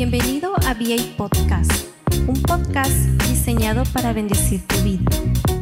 bienvenido 0.00 0.54
a 0.64 0.72
VA 0.72 0.96
Podcast, 1.18 1.70
un 2.26 2.40
podcast 2.44 2.90
diseñado 3.28 3.82
para 3.92 4.14
bendecir 4.14 4.66
tu 4.66 4.76
vida. 4.76 5.04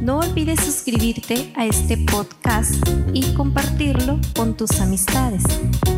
No 0.01 0.21
olvides 0.21 0.61
suscribirte 0.61 1.53
a 1.57 1.67
este 1.67 1.97
podcast 1.97 2.73
y 3.13 3.23
compartirlo 3.33 4.21
con 4.37 4.57
tus 4.57 4.79
amistades. 4.79 5.43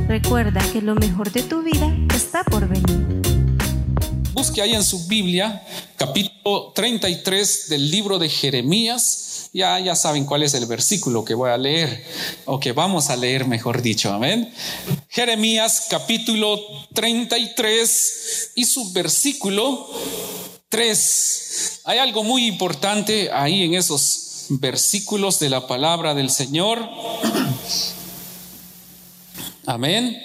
Recuerda 0.09 0.63
que 0.73 0.81
lo 0.81 0.95
mejor 0.95 1.31
de 1.31 1.43
tu 1.43 1.63
vida 1.63 1.95
está 2.15 2.43
por 2.45 2.67
venir. 2.67 3.21
Busque 4.33 4.63
ahí 4.63 4.73
en 4.73 4.85
su 4.85 5.07
Biblia, 5.07 5.63
capítulo 5.99 6.73
33 6.75 7.69
del 7.69 7.91
libro 7.91 8.19
de 8.19 8.31
Jeremías. 8.31 9.30
Ya, 9.53 9.81
ya 9.81 9.97
saben 9.97 10.27
cuál 10.27 10.45
es 10.45 10.55
el 10.55 10.67
versículo 10.67 11.25
que 11.25 11.35
voy 11.35 11.51
a 11.51 11.59
leer, 11.59 12.05
o 12.45 12.61
que 12.61 12.71
vamos 12.71 13.11
a 13.11 13.17
leer, 13.17 13.47
mejor 13.47 13.83
dicho. 13.83 14.13
Amén. 14.13 14.53
Jeremías, 15.09 15.87
capítulo 15.91 16.61
33 16.95 18.53
y 18.55 18.65
su 18.65 18.93
versículo 18.93 19.91
3. 20.69 21.81
Hay 21.85 21.99
algo 21.99 22.23
muy 22.23 22.47
importante 22.47 23.31
ahí 23.33 23.65
en 23.65 23.75
esos 23.75 24.47
versículos 24.51 25.41
de 25.41 25.51
la 25.51 25.67
palabra 25.67 26.15
del 26.15 26.31
Señor. 26.31 26.89
Amén. 29.71 30.21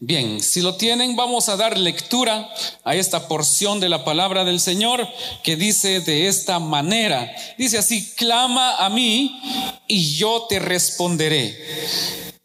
Bien, 0.00 0.42
si 0.42 0.62
lo 0.62 0.76
tienen, 0.76 1.16
vamos 1.16 1.50
a 1.50 1.56
dar 1.58 1.76
lectura 1.76 2.48
a 2.82 2.94
esta 2.94 3.28
porción 3.28 3.78
de 3.78 3.90
la 3.90 4.06
palabra 4.06 4.42
del 4.42 4.58
Señor 4.58 5.06
que 5.42 5.54
dice 5.54 6.00
de 6.00 6.28
esta 6.28 6.60
manera. 6.60 7.30
Dice 7.58 7.76
así, 7.76 8.14
clama 8.14 8.76
a 8.76 8.88
mí 8.88 9.38
y 9.86 10.16
yo 10.16 10.46
te 10.48 10.60
responderé. 10.60 11.58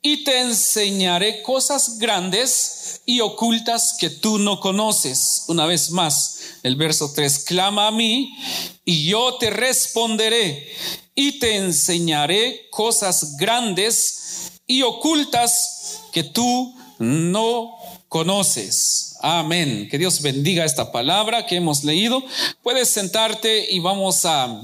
Y 0.02 0.26
te 0.26 0.42
enseñaré 0.42 1.42
cosas 1.42 2.00
grandes 2.00 3.02
y 3.06 3.22
ocultas 3.22 3.96
que 3.98 4.10
tú 4.10 4.38
no 4.38 4.60
conoces. 4.60 5.46
Una 5.48 5.66
vez 5.66 5.92
más, 5.92 6.58
el 6.64 6.76
verso 6.76 7.14
3, 7.16 7.46
clama 7.46 7.88
a 7.88 7.92
mí 7.92 8.30
y 8.84 9.06
yo 9.06 9.36
te 9.36 9.52
responderé 9.52 10.68
y 11.16 11.40
te 11.40 11.56
enseñaré 11.56 12.68
cosas 12.72 13.38
grandes 13.38 14.52
y 14.68 14.82
ocultas 14.82 15.71
que 16.12 16.24
tú 16.24 16.76
no 17.00 17.76
conoces. 18.10 19.16
Amén. 19.22 19.88
Que 19.90 19.98
Dios 19.98 20.22
bendiga 20.22 20.66
esta 20.66 20.92
palabra 20.92 21.46
que 21.46 21.56
hemos 21.56 21.84
leído. 21.84 22.24
Puedes 22.64 22.90
sentarte 22.90 23.72
y 23.72 23.80
vamos 23.80 24.26
a 24.26 24.62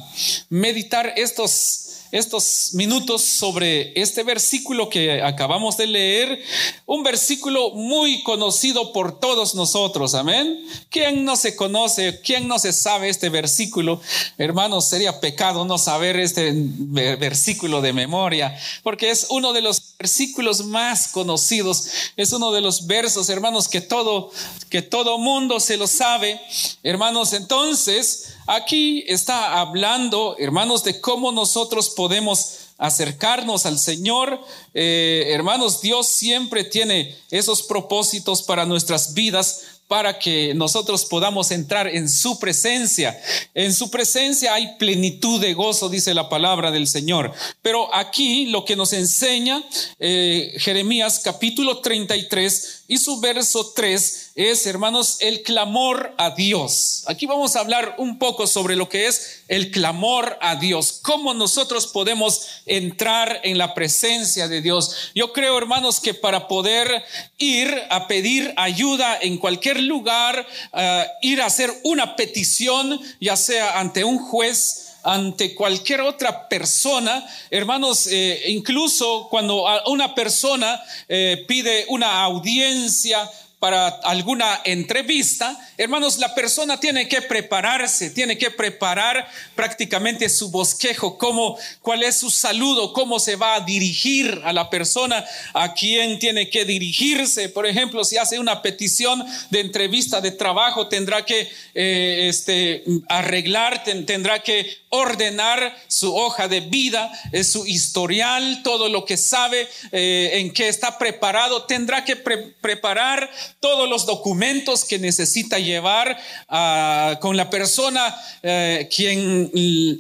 meditar 0.49 1.13
estos 1.15 1.87
estos 2.11 2.69
minutos 2.73 3.21
sobre 3.23 3.99
este 3.99 4.23
versículo 4.23 4.89
que 4.89 5.21
acabamos 5.21 5.77
de 5.77 5.87
leer, 5.87 6.41
un 6.85 7.03
versículo 7.03 7.71
muy 7.71 8.23
conocido 8.23 8.93
por 8.93 9.19
todos 9.19 9.55
nosotros, 9.55 10.13
amén. 10.15 10.65
¿Quién 10.89 11.25
no 11.25 11.35
se 11.35 11.55
conoce, 11.55 12.21
quién 12.21 12.47
no 12.47 12.59
se 12.59 12.71
sabe 12.71 13.09
este 13.09 13.29
versículo? 13.29 14.01
Hermanos, 14.37 14.87
sería 14.87 15.19
pecado 15.19 15.65
no 15.65 15.77
saber 15.77 16.17
este 16.19 16.53
versículo 16.55 17.81
de 17.81 17.93
memoria, 17.93 18.57
porque 18.83 19.09
es 19.09 19.27
uno 19.29 19.53
de 19.53 19.61
los 19.61 19.86
versículos 19.99 20.63
más 20.65 21.07
conocidos, 21.07 21.87
es 22.15 22.31
uno 22.31 22.51
de 22.51 22.61
los 22.61 22.85
versos, 22.87 23.29
hermanos, 23.29 23.67
que 23.67 23.81
todo 23.81 24.31
que 24.69 24.81
todo 24.81 25.17
mundo 25.17 25.59
se 25.59 25.77
lo 25.77 25.87
sabe. 25.87 26.39
Hermanos, 26.83 27.33
entonces, 27.33 28.37
Aquí 28.47 29.03
está 29.09 29.59
hablando, 29.59 30.37
hermanos, 30.39 30.81
de 30.85 31.01
cómo 31.01 31.33
nosotros 31.33 31.89
podemos 31.89 32.59
acercarnos 32.77 33.65
al 33.65 33.77
Señor. 33.77 34.39
Eh, 34.73 35.31
hermanos, 35.33 35.81
Dios 35.81 36.07
siempre 36.07 36.63
tiene 36.63 37.13
esos 37.29 37.63
propósitos 37.63 38.41
para 38.43 38.65
nuestras 38.65 39.13
vidas 39.13 39.76
para 39.87 40.19
que 40.19 40.53
nosotros 40.53 41.05
podamos 41.05 41.51
entrar 41.51 41.87
en 41.87 42.09
su 42.09 42.39
presencia. 42.39 43.17
En 43.53 43.73
su 43.73 43.89
presencia 43.89 44.53
hay 44.53 44.75
plenitud 44.77 45.39
de 45.41 45.53
gozo, 45.53 45.89
dice 45.89 46.13
la 46.13 46.29
palabra 46.29 46.71
del 46.71 46.87
Señor. 46.87 47.33
Pero 47.61 47.93
aquí 47.95 48.47
lo 48.47 48.65
que 48.65 48.75
nos 48.75 48.93
enseña 48.93 49.63
eh, 49.99 50.53
Jeremías 50.57 51.21
capítulo 51.23 51.79
33 51.79 52.76
y 52.87 52.97
su 52.97 53.19
verso 53.19 53.73
3 53.75 54.31
es, 54.35 54.65
hermanos, 54.65 55.17
el 55.19 55.43
clamor 55.43 56.13
a 56.17 56.31
Dios. 56.31 57.03
Aquí 57.07 57.25
vamos 57.25 57.55
a 57.55 57.59
hablar 57.59 57.95
un 57.97 58.17
poco 58.17 58.47
sobre 58.47 58.75
lo 58.75 58.87
que 58.87 59.07
es 59.07 59.41
el 59.49 59.71
clamor 59.71 60.37
a 60.41 60.55
Dios, 60.55 60.99
cómo 61.01 61.33
nosotros 61.33 61.87
podemos 61.87 62.47
entrar 62.65 63.41
en 63.43 63.57
la 63.57 63.73
presencia 63.73 64.47
de 64.47 64.61
Dios. 64.61 65.11
Yo 65.13 65.33
creo, 65.33 65.57
hermanos, 65.57 65.99
que 65.99 66.13
para 66.13 66.47
poder 66.47 67.03
ir 67.37 67.73
a 67.89 68.07
pedir 68.07 68.53
ayuda 68.55 69.17
en 69.21 69.37
cualquier 69.37 69.81
lugar, 69.81 70.47
uh, 70.71 70.79
ir 71.21 71.41
a 71.41 71.47
hacer 71.47 71.73
una 71.83 72.15
petición, 72.15 73.01
ya 73.19 73.35
sea 73.35 73.79
ante 73.79 74.03
un 74.03 74.17
juez, 74.17 74.86
ante 75.07 75.55
cualquier 75.55 76.01
otra 76.01 76.49
persona, 76.49 77.25
hermanos, 77.49 78.07
eh, 78.07 78.43
incluso 78.49 79.27
cuando 79.29 79.65
una 79.87 80.13
persona 80.13 80.81
eh, 81.07 81.45
pide 81.47 81.85
una 81.87 82.23
audiencia, 82.23 83.29
para 83.67 83.87
alguna 84.05 84.61
entrevista, 84.63 85.59
hermanos, 85.75 86.19
la 86.19 86.33
persona 86.33 86.79
tiene 86.79 87.09
que 87.09 87.21
prepararse, 87.21 88.11
tiene 88.11 88.37
que 88.37 88.49
preparar 88.49 89.29
prácticamente 89.55 90.29
su 90.29 90.49
bosquejo, 90.49 91.17
cómo, 91.17 91.57
cuál 91.81 92.03
es 92.03 92.15
su 92.17 92.29
saludo, 92.29 92.93
cómo 92.93 93.19
se 93.19 93.35
va 93.35 93.55
a 93.55 93.59
dirigir 93.59 94.41
a 94.45 94.53
la 94.53 94.69
persona, 94.69 95.25
a 95.53 95.73
quién 95.73 96.17
tiene 96.17 96.49
que 96.49 96.63
dirigirse. 96.63 97.49
Por 97.49 97.67
ejemplo, 97.67 98.05
si 98.05 98.15
hace 98.15 98.39
una 98.39 98.61
petición 98.61 99.21
de 99.49 99.59
entrevista 99.59 100.21
de 100.21 100.31
trabajo, 100.31 100.87
tendrá 100.87 101.25
que 101.25 101.51
eh, 101.73 102.27
este, 102.29 102.85
arreglar, 103.09 103.83
tendrá 103.83 104.39
que 104.39 104.77
ordenar 104.89 105.75
su 105.87 106.15
hoja 106.15 106.47
de 106.47 106.61
vida, 106.61 107.11
eh, 107.33 107.43
su 107.43 107.67
historial, 107.67 108.61
todo 108.63 108.87
lo 108.87 109.03
que 109.03 109.17
sabe, 109.17 109.67
eh, 109.91 110.31
en 110.35 110.53
qué 110.53 110.69
está 110.69 110.97
preparado, 110.97 111.63
tendrá 111.63 112.05
que 112.05 112.15
preparar 112.15 113.29
todos 113.59 113.89
los 113.89 114.05
documentos 114.05 114.85
que 114.85 114.99
necesita 114.99 115.59
llevar 115.59 116.17
ah, 116.47 117.17
con 117.21 117.35
la 117.35 117.49
persona 117.49 118.15
eh, 118.43 118.87
quien 118.93 119.51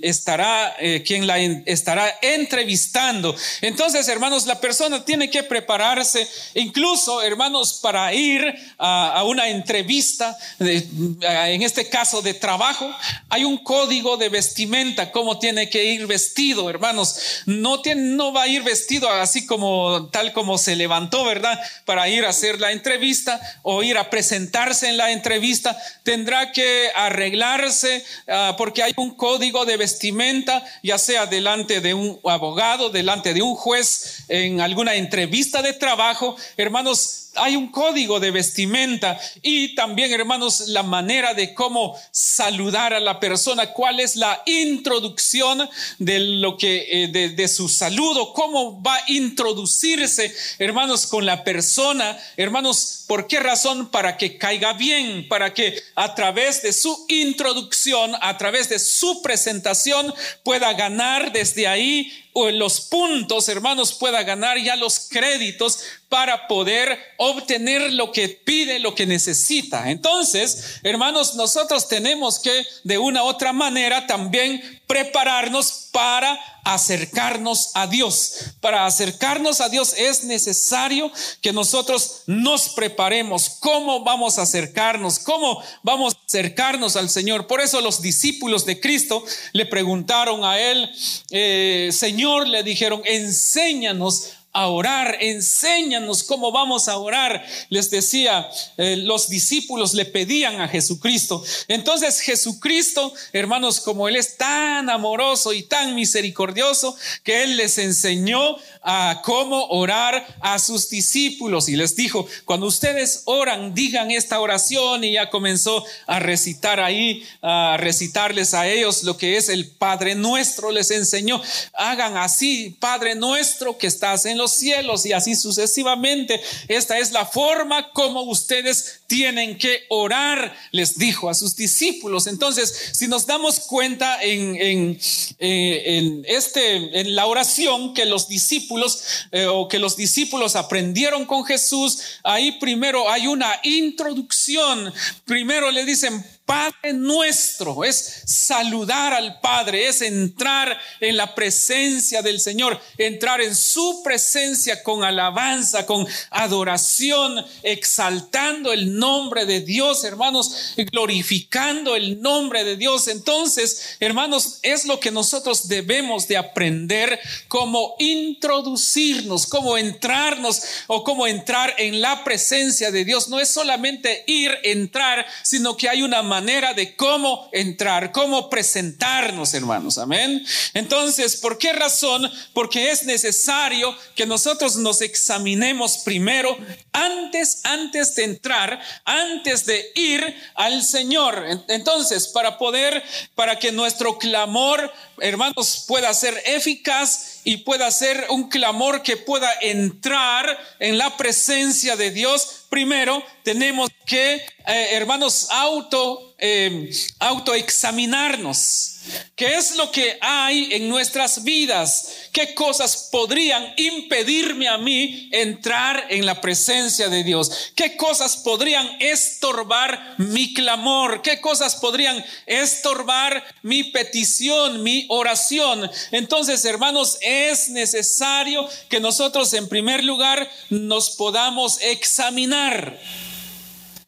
estará, 0.03 0.75
quien 1.05 1.25
la 1.25 1.39
estará 1.39 2.17
entrevistando. 2.21 3.35
Entonces, 3.61 4.07
hermanos, 4.07 4.45
la 4.45 4.59
persona 4.59 5.03
tiene 5.03 5.29
que 5.29 5.43
prepararse, 5.43 6.27
incluso, 6.55 7.21
hermanos, 7.21 7.79
para 7.81 8.13
ir 8.13 8.43
a, 8.77 9.23
una 9.23 9.49
entrevista, 9.49 10.37
en 10.59 11.61
este 11.61 11.89
caso 11.89 12.21
de 12.21 12.33
trabajo, 12.33 12.89
hay 13.29 13.43
un 13.43 13.57
código 13.57 14.17
de 14.17 14.29
vestimenta, 14.29 15.11
cómo 15.11 15.39
tiene 15.39 15.69
que 15.69 15.83
ir 15.83 16.07
vestido, 16.07 16.69
hermanos. 16.69 17.43
No, 17.45 17.81
tiene, 17.81 18.01
no 18.01 18.33
va 18.33 18.43
a 18.43 18.47
ir 18.47 18.63
vestido 18.63 19.09
así 19.09 19.45
como 19.45 20.09
tal 20.11 20.33
como 20.33 20.57
se 20.57 20.75
levantó, 20.75 21.25
¿verdad? 21.25 21.59
Para 21.85 22.07
ir 22.09 22.25
a 22.25 22.29
hacer 22.29 22.59
la 22.59 22.71
entrevista 22.71 23.39
o 23.61 23.83
ir 23.83 23.97
a 23.97 24.09
presentarse 24.09 24.89
en 24.89 24.97
la 24.97 25.11
entrevista. 25.11 25.77
Tendrá 26.03 26.51
que 26.51 26.89
arreglarse 26.95 28.03
ah, 28.27 28.55
porque 28.57 28.83
hay 28.83 28.93
un 28.97 29.15
código 29.15 29.65
de 29.65 29.77
vestimenta, 29.77 30.63
ya 30.83 30.97
sea 30.97 31.25
delante 31.25 31.81
de 31.81 31.93
un 31.93 32.19
abogado, 32.25 32.89
delante 32.89 33.33
de 33.33 33.41
un 33.41 33.55
juez, 33.55 34.23
en 34.27 34.61
alguna 34.61 34.95
entrevista 34.95 35.61
de 35.61 35.73
trabajo. 35.73 36.35
Hermanos, 36.57 37.26
hay 37.37 37.55
un 37.55 37.69
código 37.69 38.19
de 38.19 38.31
vestimenta 38.31 39.19
y 39.41 39.75
también, 39.75 40.11
hermanos, 40.11 40.67
la 40.67 40.83
manera 40.83 41.33
de 41.33 41.53
cómo 41.53 41.97
saludar 42.11 42.93
a 42.93 42.99
la 42.99 43.19
persona, 43.19 43.73
cuál 43.73 43.99
es 43.99 44.15
la 44.15 44.41
introducción 44.45 45.69
de 45.99 46.19
lo 46.19 46.57
que, 46.57 47.03
eh, 47.03 47.07
de, 47.07 47.47
su 47.47 47.69
saludo, 47.69 48.33
cómo 48.33 48.81
va 48.81 48.95
a 48.95 49.11
introducirse, 49.11 50.35
hermanos, 50.59 51.07
con 51.07 51.25
la 51.25 51.43
persona, 51.43 52.17
hermanos, 52.35 53.05
¿por 53.07 53.27
qué 53.27 53.39
razón? 53.39 53.89
Para 53.89 54.17
que 54.17 54.37
caiga 54.37 54.73
bien, 54.73 55.27
para 55.27 55.53
que 55.53 55.81
a 55.95 56.13
través 56.15 56.61
de 56.61 56.73
su 56.73 57.05
introducción, 57.07 58.13
a 58.21 58.37
través 58.37 58.69
de 58.69 58.79
su 58.79 59.21
presentación, 59.21 60.13
pueda 60.43 60.73
ganar 60.73 61.31
desde 61.31 61.67
ahí 61.67 62.11
los 62.45 62.81
puntos, 62.81 63.49
hermanos, 63.49 63.93
pueda 63.93 64.23
ganar 64.23 64.57
ya 64.59 64.75
los 64.75 64.99
créditos 65.09 65.79
para 66.09 66.47
poder 66.47 66.97
obtener 67.17 67.93
lo 67.93 68.11
que 68.11 68.29
pide, 68.29 68.79
lo 68.79 68.95
que 68.95 69.05
necesita. 69.05 69.89
Entonces, 69.89 70.79
hermanos, 70.83 71.35
nosotros 71.35 71.87
tenemos 71.87 72.39
que 72.39 72.65
de 72.83 72.97
una 72.97 73.23
u 73.23 73.27
otra 73.27 73.53
manera 73.53 74.07
también 74.07 74.76
prepararnos 74.87 75.89
para 75.91 76.39
acercarnos 76.63 77.71
a 77.75 77.87
Dios. 77.87 78.53
Para 78.59 78.85
acercarnos 78.85 79.61
a 79.61 79.69
Dios 79.69 79.93
es 79.97 80.23
necesario 80.23 81.11
que 81.41 81.53
nosotros 81.53 82.23
nos 82.25 82.69
preparemos. 82.69 83.49
¿Cómo 83.59 84.03
vamos 84.03 84.37
a 84.37 84.43
acercarnos? 84.43 85.19
¿Cómo 85.19 85.61
vamos 85.83 86.15
a 86.15 86.25
acercarnos 86.25 86.95
al 86.95 87.09
Señor? 87.09 87.47
Por 87.47 87.61
eso 87.61 87.79
los 87.81 88.01
discípulos 88.01 88.65
de 88.65 88.79
Cristo 88.79 89.23
le 89.53 89.65
preguntaron 89.65 90.43
a 90.43 90.59
él, 90.59 90.91
eh, 91.31 91.89
Señor, 91.93 92.47
le 92.47 92.63
dijeron, 92.63 93.01
enséñanos 93.05 94.31
a 94.57 94.69
orar, 94.69 95.17
enséñanos 95.19 96.23
cómo 96.23 96.51
vamos 96.51 96.87
a 96.87 96.97
orar. 96.97 97.45
Les 97.69 97.91
decía, 97.91 98.49
eh, 98.77 98.95
los 98.97 99.29
discípulos 99.29 99.93
le 99.93 100.03
pedían 100.05 100.59
a 100.61 100.67
Jesucristo. 100.67 101.43
Entonces 101.67 102.21
Jesucristo, 102.21 103.13
hermanos, 103.33 103.79
como 103.79 104.07
Él 104.07 104.15
es 104.15 104.35
tan 104.35 104.89
amoroso 104.89 105.53
y 105.53 105.61
tan 105.61 105.93
misericordioso, 105.93 106.97
que 107.23 107.43
Él 107.43 107.57
les 107.57 107.77
enseñó 107.77 108.57
a 108.89 109.21
cómo 109.21 109.65
orar 109.67 110.25
a 110.39 110.57
sus 110.59 110.89
discípulos. 110.89 111.67
Y 111.67 111.75
les 111.75 111.93
dijo, 111.97 112.25
cuando 112.45 112.67
ustedes 112.67 113.23
oran, 113.25 113.73
digan 113.73 114.11
esta 114.11 114.39
oración 114.39 115.03
y 115.03 115.11
ya 115.11 115.29
comenzó 115.29 115.83
a 116.05 116.19
recitar 116.19 116.79
ahí, 116.79 117.27
a 117.41 117.75
recitarles 117.77 118.53
a 118.53 118.65
ellos 118.65 119.03
lo 119.03 119.17
que 119.17 119.35
es 119.35 119.49
el 119.49 119.69
Padre 119.69 120.15
nuestro, 120.15 120.71
les 120.71 120.89
enseñó, 120.91 121.41
hagan 121.73 122.15
así, 122.15 122.77
Padre 122.79 123.15
nuestro 123.15 123.77
que 123.77 123.87
estás 123.87 124.25
en 124.25 124.37
los 124.37 124.53
cielos 124.53 125.05
y 125.05 125.11
así 125.11 125.35
sucesivamente. 125.35 126.39
Esta 126.69 126.97
es 126.97 127.11
la 127.11 127.25
forma 127.25 127.91
como 127.91 128.21
ustedes 128.21 129.01
tienen 129.07 129.57
que 129.57 129.85
orar, 129.89 130.55
les 130.71 130.97
dijo 130.97 131.29
a 131.29 131.33
sus 131.33 131.55
discípulos. 131.55 132.27
Entonces, 132.27 132.91
si 132.91 133.07
nos 133.07 133.25
damos 133.25 133.61
cuenta 133.61 134.21
en, 134.21 134.55
en, 134.57 134.99
eh, 135.39 136.23
este, 136.27 136.99
en 136.99 137.15
la 137.15 137.25
oración 137.25 137.93
que 137.93 138.05
los 138.05 138.27
discípulos 138.27 139.01
eh, 139.31 139.45
o 139.47 139.67
que 139.67 139.79
los 139.79 139.95
discípulos 139.95 140.55
aprendieron 140.55 141.25
con 141.25 141.45
Jesús, 141.45 141.99
ahí 142.23 142.53
primero 142.59 143.09
hay 143.09 143.27
una 143.27 143.59
introducción. 143.63 144.93
Primero 145.25 145.71
le 145.71 145.85
dicen, 145.85 146.23
Padre 146.47 146.93
nuestro, 146.93 147.83
es 147.83 148.21
saludar 148.25 149.11
al 149.13 149.41
Padre, 149.41 149.89
es 149.89 150.01
entrar 150.01 150.79
en 151.01 151.17
la 151.17 151.35
presencia 151.35 152.21
del 152.21 152.39
Señor, 152.39 152.79
entrar 152.97 153.41
en 153.41 153.53
su 153.53 154.01
presencia 154.01 154.81
con 154.81 155.03
alabanza, 155.03 155.85
con 155.85 156.07
adoración, 156.29 157.45
exaltando 157.63 158.71
el 158.71 158.97
nombre 158.97 159.45
de 159.45 159.59
Dios, 159.59 160.05
hermanos, 160.05 160.73
glorificando 160.89 161.97
el 161.97 162.21
nombre 162.21 162.63
de 162.63 162.77
Dios. 162.77 163.09
Entonces, 163.09 163.97
hermanos, 163.99 164.59
es 164.61 164.85
lo 164.85 165.01
que 165.01 165.11
nosotros 165.11 165.67
debemos 165.67 166.29
de 166.29 166.37
aprender, 166.37 167.19
cómo 167.49 167.97
introducirnos, 167.99 169.47
cómo 169.47 169.77
entrarnos 169.77 170.61
o 170.87 171.03
cómo 171.03 171.27
entrar 171.27 171.75
en 171.77 171.99
la 171.99 172.23
presencia 172.23 172.89
de 172.89 173.03
Dios. 173.03 173.27
No 173.27 173.41
es 173.41 173.49
solamente 173.49 174.23
ir, 174.27 174.57
entrar, 174.63 175.25
sino 175.43 175.75
que 175.75 175.89
hay 175.89 176.03
una 176.03 176.23
manera 176.23 176.36
manera 176.37 176.75
de 176.75 176.95
cómo 176.95 177.49
entrar, 177.51 178.11
cómo 178.11 178.47
presentarnos, 178.47 179.55
hermanos. 179.55 179.97
Amén. 179.97 180.45
Entonces, 180.75 181.37
¿por 181.37 181.57
qué 181.57 181.73
razón? 181.73 182.31
Porque 182.53 182.91
es 182.91 183.05
necesario 183.05 183.95
que 184.15 184.27
nosotros 184.27 184.75
nos 184.75 185.01
examinemos 185.01 185.97
primero 186.05 186.55
antes, 186.93 187.61
antes 187.63 188.13
de 188.13 188.25
entrar, 188.25 188.79
antes 189.03 189.65
de 189.65 189.83
ir 189.95 190.21
al 190.53 190.83
Señor. 190.83 191.43
Entonces, 191.69 192.27
para 192.27 192.59
poder, 192.59 193.03
para 193.33 193.57
que 193.57 193.71
nuestro 193.71 194.19
clamor, 194.19 194.93
hermanos, 195.19 195.85
pueda 195.87 196.13
ser 196.13 196.39
eficaz 196.45 197.41
y 197.45 197.57
pueda 197.57 197.89
ser 197.89 198.27
un 198.29 198.47
clamor 198.47 199.01
que 199.01 199.17
pueda 199.17 199.51
entrar 199.61 200.55
en 200.77 200.99
la 200.99 201.17
presencia 201.17 201.95
de 201.95 202.11
Dios, 202.11 202.65
primero 202.69 203.23
tenemos 203.43 203.89
que, 204.05 204.35
eh, 204.35 204.87
hermanos, 204.91 205.47
auto, 205.49 206.26
eh, 206.37 206.91
autoexaminarnos. 207.19 208.93
¿Qué 209.35 209.55
es 209.55 209.75
lo 209.75 209.91
que 209.91 210.17
hay 210.21 210.69
en 210.73 210.89
nuestras 210.89 211.43
vidas? 211.43 212.29
¿Qué 212.31 212.53
cosas 212.53 213.09
podrían 213.11 213.73
impedirme 213.77 214.67
a 214.67 214.77
mí 214.77 215.29
entrar 215.31 216.07
en 216.09 216.25
la 216.25 216.41
presencia 216.41 217.07
de 217.07 217.23
Dios? 217.23 217.71
¿Qué 217.75 217.95
cosas 217.95 218.37
podrían 218.37 218.87
estorbar 218.99 220.15
mi 220.17 220.53
clamor? 220.53 221.21
¿Qué 221.21 221.39
cosas 221.39 221.75
podrían 221.75 222.23
estorbar 222.45 223.43
mi 223.61 223.85
petición, 223.85 224.83
mi 224.83 225.05
oración? 225.09 225.89
Entonces, 226.11 226.65
hermanos, 226.65 227.17
es 227.21 227.69
necesario 227.69 228.67
que 228.89 228.99
nosotros 228.99 229.53
en 229.53 229.69
primer 229.69 230.03
lugar 230.03 230.49
nos 230.69 231.11
podamos 231.11 231.79
examinar. 231.81 232.99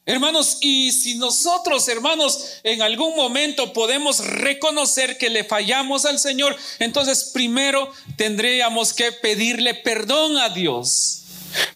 Hermanos, 0.10 0.58
y 0.62 0.92
si 0.92 1.14
nosotros, 1.20 1.88
hermanos, 1.88 2.54
en 2.64 2.82
algún 2.82 3.16
momento 3.16 3.74
podemos 3.74 4.26
reconocer 4.26 5.20
que 5.20 5.30
le 5.30 5.44
fallamos 5.44 6.06
al 6.06 6.18
Señor, 6.18 6.58
entonces 6.80 7.26
primero 7.26 7.92
tendríamos 8.16 8.92
que 8.94 9.12
pedirle 9.12 9.76
perdón 9.76 10.38
a 10.38 10.50
Dios. 10.50 11.19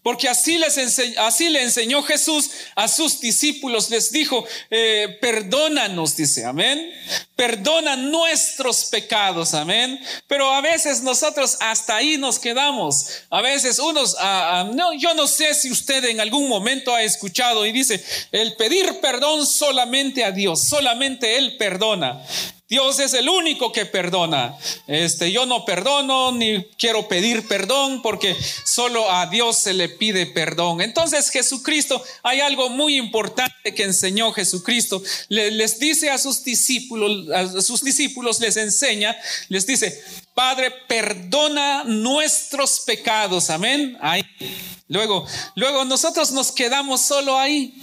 Porque 0.02 0.28
así, 0.28 0.58
les 0.58 0.78
así 1.18 1.50
le 1.50 1.62
enseñó 1.62 2.04
Jesús 2.04 2.50
a 2.76 2.88
sus 2.88 3.20
discípulos, 3.20 3.90
les 3.90 4.12
dijo, 4.12 4.46
eh, 4.70 5.18
perdónanos, 5.22 6.16
dice, 6.16 6.46
amén. 6.46 6.92
Perdona 7.36 7.96
nuestros 7.96 8.86
pecados, 8.86 9.54
amén. 9.54 10.00
Pero 10.28 10.52
a 10.52 10.62
veces 10.62 11.02
nosotros 11.02 11.58
hasta 11.60 11.96
ahí 11.96 12.18
nos 12.18 12.40
quedamos. 12.40 13.08
A 13.30 13.42
veces 13.42 13.80
unos, 13.80 14.16
no, 14.74 14.94
yo 14.94 15.14
no 15.14 15.28
sé 15.28 15.54
si 15.54 15.72
usted 15.72 16.04
en 16.06 16.20
algún 16.20 16.48
momento 16.48 16.94
ha 16.94 17.04
escuchado 17.04 17.66
y 17.66 17.72
dice, 17.72 18.04
el 18.32 18.56
pedir 18.56 19.00
perdón 19.02 19.46
solamente 19.46 20.24
a 20.24 20.32
Dios, 20.32 20.62
solamente 20.62 21.38
Él 21.38 21.58
perdona. 21.58 22.24
Dios 22.70 23.00
es 23.00 23.14
el 23.14 23.30
único 23.30 23.72
que 23.72 23.86
perdona. 23.86 24.58
Este, 24.88 25.32
yo 25.32 25.46
no 25.46 25.66
perdono 25.66 26.32
ni 26.32 26.64
quiero 26.78 27.08
pedir 27.08 27.48
perdón 27.48 28.02
porque 28.02 28.36
solo 28.66 29.12
a 29.12 29.28
Dios 29.28 29.58
se 29.58 29.74
le 29.74 29.90
pide 29.90 30.26
perdón. 30.28 30.82
Entonces 30.82 31.30
Jesucristo, 31.30 32.02
hay 32.24 32.40
algo 32.40 32.70
muy 32.70 32.98
importante 32.98 33.76
que 33.76 33.84
enseñó 33.84 34.32
Jesucristo. 34.32 35.04
les 35.30 35.78
dice 35.78 36.10
a 36.10 36.18
sus 36.18 36.44
discípulos, 36.44 37.30
a 37.32 37.62
sus 37.62 37.84
discípulos 37.84 38.40
les 38.40 38.58
enseña, 38.58 39.16
les 39.50 39.68
dice, 39.68 40.02
Padre, 40.34 40.72
perdona 40.88 41.84
nuestros 41.84 42.80
pecados. 42.80 43.50
Amén. 43.50 43.98
Ahí. 44.02 44.24
Luego, 44.88 45.26
luego 45.56 45.86
nosotros 45.86 46.32
nos 46.32 46.52
quedamos 46.52 47.02
solo 47.02 47.38
ahí. 47.38 47.74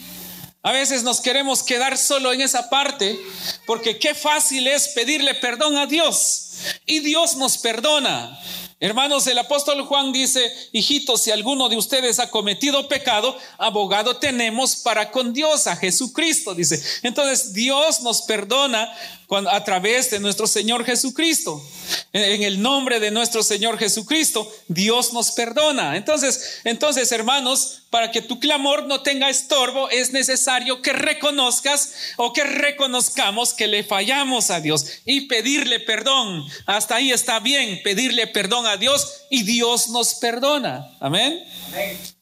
A 0.62 0.73
veces 0.73 1.02
nos 1.02 1.21
queremos 1.23 1.62
quedar 1.62 1.97
solo 1.97 2.33
en 2.33 2.43
esa 2.43 2.69
parte 2.69 3.19
porque 3.67 3.99
qué 3.99 4.14
fácil 4.14 4.67
es 4.67 4.88
pedirle 4.88 5.35
perdón 5.35 5.79
a 5.79 5.87
Dios 5.87 6.50
y 6.85 7.00
Dios 7.00 7.37
nos 7.37 7.57
perdona. 7.59 8.38
Hermanos, 8.79 9.26
el 9.26 9.38
apóstol 9.38 9.83
Juan 9.85 10.11
dice, 10.12 10.52
hijitos, 10.73 11.23
si 11.23 11.31
alguno 11.31 11.69
de 11.69 11.76
ustedes 11.76 12.19
ha 12.19 12.31
cometido 12.31 12.88
pecado, 12.88 13.37
abogado 13.59 14.17
tenemos 14.17 14.76
para 14.76 15.11
con 15.11 15.35
Dios, 15.35 15.67
a 15.67 15.76
Jesucristo, 15.76 16.55
dice. 16.55 16.83
Entonces 17.02 17.52
Dios 17.52 18.00
nos 18.00 18.23
perdona 18.23 18.90
a 19.37 19.64
través 19.64 20.10
de 20.10 20.18
nuestro 20.18 20.46
Señor 20.46 20.84
Jesucristo. 20.84 21.64
En 22.12 22.42
el 22.42 22.60
nombre 22.60 22.99
de 22.99 23.10
nuestro 23.10 23.42
Señor 23.42 23.78
Jesucristo, 23.78 24.50
Dios 24.68 25.12
nos 25.12 25.32
perdona. 25.32 25.96
Entonces, 25.96 26.60
entonces, 26.64 27.10
hermanos, 27.12 27.82
para 27.90 28.10
que 28.10 28.22
tu 28.22 28.40
clamor 28.40 28.87
no 28.87 29.02
tenga 29.02 29.30
estorbo, 29.30 29.88
es 29.90 30.12
necesario 30.12 30.82
que 30.82 30.92
reconozcas 30.92 31.92
o 32.16 32.32
que 32.32 32.44
reconozcamos 32.44 33.54
que 33.54 33.66
le 33.66 33.84
fallamos 33.84 34.50
a 34.50 34.60
Dios 34.60 34.87
y 35.04 35.22
pedirle 35.22 35.80
perdón. 35.80 36.44
Hasta 36.66 36.96
ahí 36.96 37.12
está 37.12 37.38
bien, 37.40 37.80
pedirle 37.82 38.26
perdón 38.26 38.66
a 38.66 38.76
Dios 38.76 39.22
y 39.30 39.44
Dios 39.44 39.88
nos 39.88 40.14
perdona. 40.16 40.90
Amén. 41.00 41.44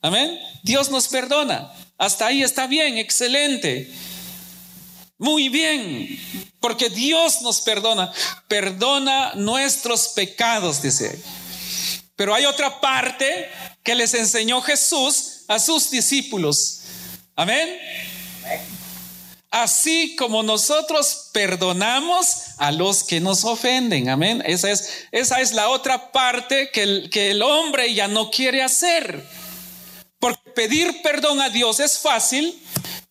Amén. 0.02 0.38
Dios 0.62 0.90
nos 0.90 1.08
perdona. 1.08 1.72
Hasta 1.96 2.26
ahí 2.26 2.42
está 2.42 2.66
bien, 2.66 2.98
excelente. 2.98 3.90
Muy 5.18 5.48
bien, 5.48 6.18
porque 6.60 6.90
Dios 6.90 7.42
nos 7.42 7.60
perdona, 7.62 8.12
perdona 8.46 9.32
nuestros 9.34 10.10
pecados, 10.10 10.80
dice. 10.80 11.20
Pero 12.14 12.34
hay 12.34 12.46
otra 12.46 12.80
parte 12.80 13.50
que 13.82 13.96
les 13.96 14.14
enseñó 14.14 14.62
Jesús 14.62 15.40
a 15.48 15.58
sus 15.58 15.90
discípulos. 15.90 16.82
Amén. 17.34 17.68
Así 19.50 20.14
como 20.14 20.44
nosotros 20.44 21.30
perdonamos 21.32 22.26
a 22.58 22.70
los 22.70 23.02
que 23.02 23.18
nos 23.18 23.44
ofenden. 23.44 24.08
Amén. 24.08 24.42
Esa 24.46 24.70
es, 24.70 25.06
esa 25.10 25.40
es 25.40 25.52
la 25.52 25.68
otra 25.68 26.12
parte 26.12 26.70
que 26.70 26.82
el, 26.82 27.10
que 27.10 27.32
el 27.32 27.42
hombre 27.42 27.92
ya 27.92 28.06
no 28.06 28.30
quiere 28.30 28.62
hacer. 28.62 29.24
Porque 30.20 30.50
pedir 30.50 31.02
perdón 31.02 31.40
a 31.40 31.48
Dios 31.48 31.80
es 31.80 31.98
fácil 31.98 32.60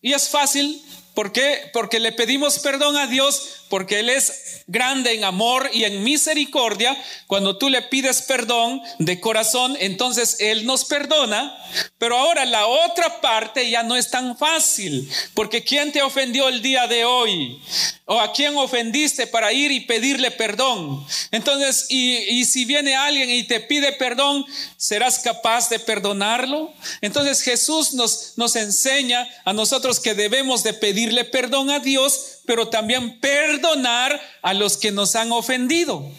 y 0.01 0.13
es 0.13 0.29
fácil 0.29 0.81
¿Por 1.17 1.31
qué? 1.31 1.71
Porque 1.73 1.99
le 1.99 2.11
pedimos 2.11 2.59
perdón 2.59 2.95
a 2.95 3.07
Dios, 3.07 3.56
porque 3.69 3.99
Él 3.99 4.09
es 4.09 4.63
grande 4.67 5.13
en 5.13 5.23
amor 5.23 5.69
y 5.73 5.83
en 5.83 6.03
misericordia. 6.03 6.97
Cuando 7.27 7.57
tú 7.57 7.69
le 7.69 7.81
pides 7.83 8.21
perdón 8.21 8.81
de 8.99 9.19
corazón, 9.19 9.75
entonces 9.79 10.37
Él 10.39 10.65
nos 10.65 10.85
perdona. 10.85 11.55
Pero 11.97 12.17
ahora 12.17 12.45
la 12.45 12.67
otra 12.67 13.21
parte 13.21 13.69
ya 13.69 13.83
no 13.83 13.95
es 13.95 14.09
tan 14.09 14.37
fácil, 14.37 15.09
porque 15.33 15.63
¿quién 15.63 15.91
te 15.91 16.01
ofendió 16.01 16.47
el 16.47 16.61
día 16.61 16.87
de 16.87 17.05
hoy? 17.05 17.61
¿O 18.05 18.19
a 18.19 18.31
quién 18.31 18.55
ofendiste 18.55 19.27
para 19.27 19.51
ir 19.51 19.71
y 19.71 19.81
pedirle 19.81 20.31
perdón? 20.31 21.05
Entonces, 21.31 21.87
y, 21.89 22.45
si 22.45 22.65
viene 22.65 22.95
alguien 22.95 23.29
y 23.29 23.43
te 23.43 23.59
pide 23.59 23.91
perdón, 23.93 24.45
¿serás 24.77 25.19
capaz 25.19 25.69
de 25.69 25.79
perdonarlo? 25.79 26.73
Entonces 27.01 27.41
Jesús 27.41 27.93
nos, 27.93 28.33
nos 28.37 28.55
enseña 28.55 29.27
a 29.43 29.53
nosotros 29.53 29.99
que 29.99 30.13
debemos 30.13 30.63
de 30.63 30.73
pedirle 30.73 31.25
perdón 31.25 31.69
a 31.69 31.79
Dios, 31.79 32.36
pero 32.47 32.69
también 32.69 33.19
perdonar 33.19 34.19
a 34.41 34.55
los 34.55 34.77
que 34.77 34.91
nos 34.91 35.15
han 35.15 35.31
ofendido. 35.31 36.09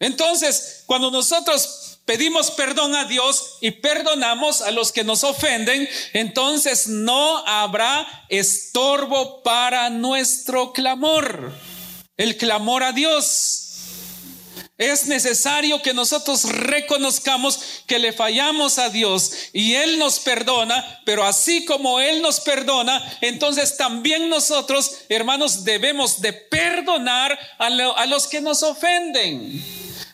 Entonces, 0.00 0.82
cuando 0.84 1.10
nosotros 1.10 1.98
pedimos 2.04 2.50
perdón 2.50 2.96
a 2.96 3.04
Dios 3.04 3.58
y 3.60 3.70
perdonamos 3.70 4.62
a 4.62 4.72
los 4.72 4.90
que 4.90 5.04
nos 5.04 5.22
ofenden, 5.22 5.88
entonces 6.12 6.88
no 6.88 7.46
habrá 7.46 8.26
estorbo 8.28 9.42
para 9.42 9.88
nuestro 9.90 10.72
clamor. 10.72 11.52
El 12.16 12.36
clamor 12.36 12.82
a 12.82 12.92
Dios. 12.92 13.69
Es 14.80 15.04
necesario 15.04 15.82
que 15.82 15.92
nosotros 15.92 16.44
reconozcamos 16.44 17.82
que 17.86 17.98
le 17.98 18.14
fallamos 18.14 18.78
a 18.78 18.88
Dios 18.88 19.30
y 19.52 19.74
Él 19.74 19.98
nos 19.98 20.20
perdona, 20.20 21.02
pero 21.04 21.22
así 21.22 21.66
como 21.66 22.00
Él 22.00 22.22
nos 22.22 22.40
perdona, 22.40 23.18
entonces 23.20 23.76
también 23.76 24.30
nosotros, 24.30 24.90
hermanos, 25.10 25.64
debemos 25.64 26.22
de 26.22 26.32
perdonar 26.32 27.38
a, 27.58 28.06
los 28.06 28.26
que 28.26 28.40
nos 28.40 28.62
ofenden. 28.62 29.62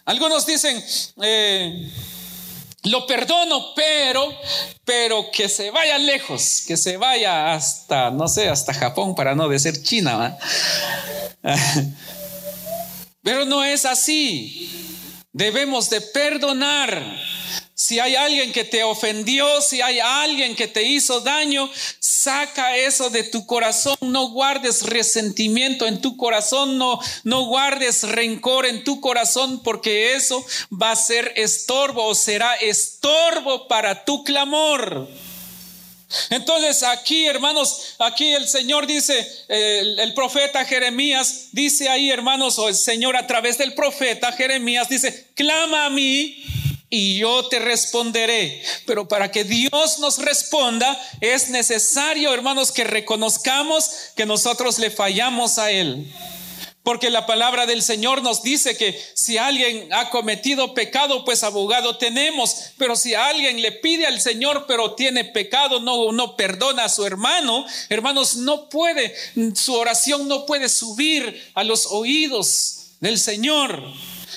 Algunos 0.05 0.45
dicen, 0.45 0.85
eh, 1.23 1.89
lo 2.83 3.07
perdono, 3.07 3.73
pero, 3.77 4.37
pero 4.85 5.31
que 5.31 5.49
se 5.49 5.71
vaya 5.71 5.97
lejos, 5.97 6.65
que 6.67 6.77
se 6.77 6.97
vaya 6.97 7.55
hasta, 7.55 8.11
no 8.11 8.27
sé, 8.27 8.49
hasta 8.49 8.75
Japón 8.75 9.15
para 9.15 9.37
no 9.37 9.49
decir 9.49 9.81
China. 9.85 10.37
Pero 13.27 13.45
no 13.45 13.65
es 13.65 13.85
así. 13.85 14.71
Debemos 15.33 15.91
de 15.91 16.01
perdonar. 16.01 17.03
Si 17.75 17.99
hay 17.99 18.15
alguien 18.15 18.53
que 18.53 18.63
te 18.63 18.85
ofendió, 18.85 19.61
si 19.63 19.83
hay 19.83 19.99
alguien 19.99 20.55
que 20.55 20.69
te 20.69 20.85
hizo 20.85 21.21
daño, 21.23 21.69
saca 21.99 22.77
eso 22.77 23.11
de 23.11 23.25
tu 23.25 23.45
corazón. 23.45 23.97
No 24.01 24.29
guardes 24.29 24.85
resentimiento 24.85 25.89
en 25.89 26.01
tu 26.01 26.17
corazón, 26.17 26.79
no, 26.79 27.01
no 27.25 27.47
guardes 27.47 28.05
rencor 28.05 28.65
en 28.65 28.85
tu 28.85 29.01
corazón, 29.01 29.61
porque 29.65 30.15
eso 30.15 30.47
va 30.71 30.93
a 30.93 30.97
ser 30.97 31.33
estorbo 31.35 32.07
o 32.07 32.15
será 32.15 32.55
estorbo 32.55 33.67
para 33.67 34.05
tu 34.05 34.23
clamor. 34.23 35.09
Entonces 36.31 36.83
aquí, 36.85 37.27
hermanos, 37.27 37.97
aquí 37.99 38.33
el 38.33 38.49
Señor 38.49 38.87
dice, 38.87 39.27
el, 39.49 40.15
profeta 40.15 40.65
Jeremías 40.65 41.49
dice 41.53 41.89
ahí, 41.89 42.11
hermanos, 42.11 42.59
o 42.59 42.69
el 42.69 42.77
Señor 42.77 43.17
a 43.17 43.27
través 43.27 43.59
del 43.59 43.75
profeta 43.75 44.33
Jeremías 44.33 44.89
dice, 44.89 45.29
clama 45.35 45.87
a 45.87 45.91
mí 45.91 46.45
y 46.91 47.19
yo 47.19 47.49
te 47.49 47.59
responderé. 47.59 48.63
Pero 48.87 49.09
para 49.09 49.33
que 49.33 49.43
Dios 49.45 49.99
nos 49.99 50.19
responda 50.19 50.97
es 51.21 51.49
necesario, 51.49 52.33
hermanos, 52.33 52.71
que 52.71 52.85
reconozcamos 52.85 53.91
que 54.15 54.27
nosotros 54.27 54.79
le 54.79 54.91
fallamos 54.91 55.59
a 55.59 55.73
Él. 55.73 56.07
Porque 56.87 57.11
la 57.11 57.27
palabra 57.27 57.67
del 57.67 57.83
Señor 57.83 58.23
nos 58.23 58.45
dice 58.45 58.77
que 58.77 58.97
si 59.15 59.39
alguien 59.39 59.93
ha 59.93 60.09
cometido 60.09 60.73
pecado, 60.73 61.25
pues 61.25 61.43
abogado 61.43 61.99
tenemos. 61.99 62.55
Pero 62.79 62.95
si 62.95 63.13
alguien 63.13 63.61
le 63.61 63.73
pide 63.73 64.07
al 64.07 64.21
Señor, 64.21 64.67
pero 64.69 64.95
tiene 64.95 65.25
pecado, 65.25 65.81
no, 65.81 66.13
no 66.13 66.37
perdona 66.37 66.85
a 66.85 66.89
su 66.89 67.05
hermano, 67.05 67.67
hermanos, 67.89 68.37
no 68.37 68.69
puede, 68.69 69.13
su 69.57 69.75
oración 69.75 70.29
no 70.29 70.47
puede 70.47 70.69
subir 70.69 71.51
a 71.55 71.65
los 71.65 71.87
oídos 71.87 72.91
del 73.01 73.19
Señor. 73.19 73.83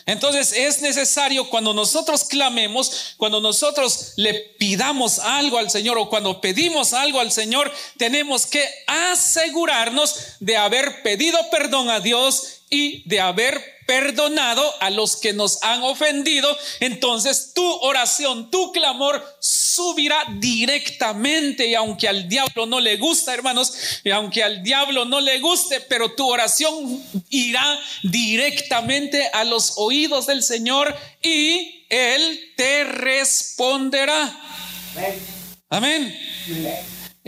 Entonces 0.05 0.53
es 0.53 0.81
necesario 0.81 1.49
cuando 1.49 1.73
nosotros 1.73 2.25
clamemos, 2.25 3.15
cuando 3.17 3.41
nosotros 3.41 4.13
le 4.15 4.33
pidamos 4.33 5.19
algo 5.19 5.57
al 5.57 5.69
Señor 5.69 5.97
o 5.97 6.09
cuando 6.09 6.41
pedimos 6.41 6.93
algo 6.93 7.19
al 7.19 7.31
Señor, 7.31 7.71
tenemos 7.97 8.45
que 8.45 8.63
asegurarnos 8.87 10.15
de 10.39 10.57
haber 10.57 11.01
pedido 11.03 11.37
perdón 11.49 11.89
a 11.89 11.99
Dios 11.99 12.61
y 12.69 13.07
de 13.09 13.19
haber 13.19 13.78
perdonado 13.89 14.71
a 14.81 14.91
los 14.91 15.15
que 15.15 15.33
nos 15.33 15.63
han 15.63 15.81
ofendido, 15.81 16.55
entonces 16.79 17.53
tu 17.55 17.67
oración, 17.81 18.51
tu 18.51 18.71
clamor 18.71 19.19
subirá 19.39 20.15
directamente 20.37 21.65
y 21.65 21.73
aunque 21.73 22.07
al 22.07 22.29
diablo 22.29 22.67
no 22.67 22.79
le 22.79 22.97
gusta, 22.97 23.33
hermanos, 23.33 23.73
y 24.03 24.11
aunque 24.11 24.43
al 24.43 24.61
diablo 24.61 25.05
no 25.05 25.19
le 25.19 25.39
guste, 25.39 25.81
pero 25.81 26.11
tu 26.11 26.27
oración 26.27 27.03
irá 27.31 27.65
directamente 28.03 29.27
a 29.33 29.43
los 29.43 29.73
oídos 29.77 30.27
del 30.27 30.43
Señor 30.43 30.95
y 31.23 31.87
él 31.89 32.53
te 32.55 32.83
responderá. 32.83 34.39
Amén. 35.67 36.15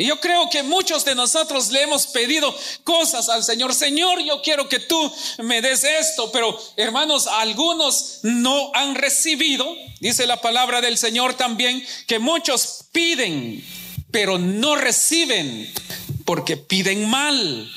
Y 0.01 0.07
yo 0.07 0.19
creo 0.19 0.49
que 0.49 0.63
muchos 0.63 1.05
de 1.05 1.13
nosotros 1.13 1.69
le 1.69 1.83
hemos 1.83 2.07
pedido 2.07 2.51
cosas 2.83 3.29
al 3.29 3.43
Señor. 3.43 3.75
Señor, 3.75 4.19
yo 4.23 4.41
quiero 4.41 4.67
que 4.67 4.79
tú 4.79 5.13
me 5.43 5.61
des 5.61 5.83
esto, 5.83 6.31
pero 6.31 6.59
hermanos, 6.75 7.27
algunos 7.27 8.21
no 8.23 8.71
han 8.73 8.95
recibido. 8.95 9.63
Dice 9.99 10.25
la 10.25 10.41
palabra 10.41 10.81
del 10.81 10.97
Señor 10.97 11.35
también 11.35 11.85
que 12.07 12.17
muchos 12.17 12.85
piden, 12.91 13.63
pero 14.09 14.39
no 14.39 14.75
reciben 14.75 15.71
porque 16.25 16.57
piden 16.57 17.07
mal. 17.07 17.71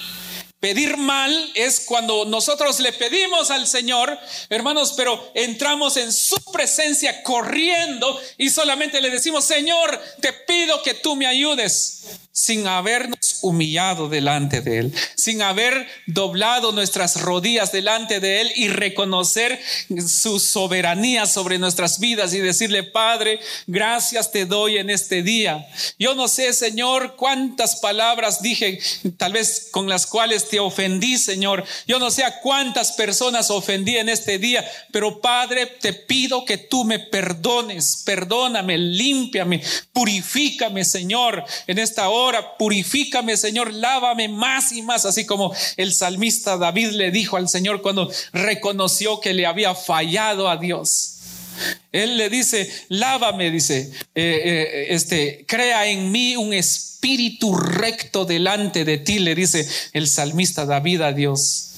Pedir 0.64 0.96
mal 0.96 1.50
es 1.52 1.80
cuando 1.80 2.24
nosotros 2.24 2.80
le 2.80 2.94
pedimos 2.94 3.50
al 3.50 3.66
Señor, 3.66 4.18
hermanos, 4.48 4.94
pero 4.96 5.30
entramos 5.34 5.98
en 5.98 6.10
su 6.10 6.36
presencia 6.54 7.22
corriendo 7.22 8.18
y 8.38 8.48
solamente 8.48 9.02
le 9.02 9.10
decimos, 9.10 9.44
Señor, 9.44 10.00
te 10.22 10.32
pido 10.32 10.82
que 10.82 10.94
tú 10.94 11.16
me 11.16 11.26
ayudes 11.26 12.04
sin 12.36 12.66
habernos 12.66 13.38
humillado 13.42 14.08
delante 14.08 14.60
de 14.60 14.78
Él, 14.78 14.94
sin 15.14 15.40
haber 15.40 15.86
doblado 16.08 16.72
nuestras 16.72 17.22
rodillas 17.22 17.70
delante 17.70 18.18
de 18.18 18.40
Él 18.40 18.52
y 18.56 18.66
reconocer 18.66 19.60
su 20.04 20.40
soberanía 20.40 21.26
sobre 21.26 21.58
nuestras 21.58 22.00
vidas 22.00 22.34
y 22.34 22.40
decirle, 22.40 22.82
Padre, 22.82 23.38
gracias 23.68 24.32
te 24.32 24.46
doy 24.46 24.78
en 24.78 24.90
este 24.90 25.22
día. 25.22 25.64
Yo 25.96 26.16
no 26.16 26.26
sé, 26.26 26.52
Señor, 26.54 27.14
cuántas 27.14 27.76
palabras 27.76 28.42
dije, 28.42 28.80
tal 29.16 29.34
vez 29.34 29.68
con 29.70 29.88
las 29.88 30.04
cuales 30.06 30.48
te 30.54 30.60
ofendí, 30.60 31.18
Señor. 31.18 31.64
Yo 31.84 31.98
no 31.98 32.12
sé 32.12 32.22
a 32.22 32.40
cuántas 32.40 32.92
personas 32.92 33.50
ofendí 33.50 33.96
en 33.96 34.08
este 34.08 34.38
día, 34.38 34.64
pero 34.92 35.20
Padre, 35.20 35.66
te 35.66 35.92
pido 35.92 36.44
que 36.44 36.58
tú 36.58 36.84
me 36.84 37.00
perdones, 37.00 38.04
perdóname, 38.06 38.78
límpiame, 38.78 39.60
purifícame, 39.92 40.84
Señor, 40.84 41.44
en 41.66 41.80
esta 41.80 42.08
hora 42.08 42.56
purifícame, 42.56 43.36
Señor, 43.36 43.74
lávame 43.74 44.28
más 44.28 44.70
y 44.70 44.82
más, 44.82 45.04
así 45.06 45.26
como 45.26 45.52
el 45.76 45.92
salmista 45.92 46.56
David 46.56 46.90
le 46.90 47.10
dijo 47.10 47.36
al 47.36 47.48
Señor 47.48 47.82
cuando 47.82 48.08
reconoció 48.32 49.18
que 49.18 49.34
le 49.34 49.46
había 49.46 49.74
fallado 49.74 50.48
a 50.48 50.56
Dios. 50.56 51.13
Él 51.92 52.16
le 52.16 52.28
dice, 52.30 52.70
lávame, 52.88 53.50
dice, 53.50 53.90
eh, 54.14 54.40
eh, 54.44 54.86
este, 54.90 55.44
crea 55.46 55.86
en 55.86 56.10
mí 56.10 56.36
un 56.36 56.52
espíritu 56.52 57.56
recto 57.56 58.24
delante 58.24 58.84
de 58.84 58.98
ti, 58.98 59.18
le 59.18 59.34
dice 59.34 59.66
el 59.92 60.08
salmista 60.08 60.66
David 60.66 61.02
a 61.02 61.12
Dios. 61.12 61.73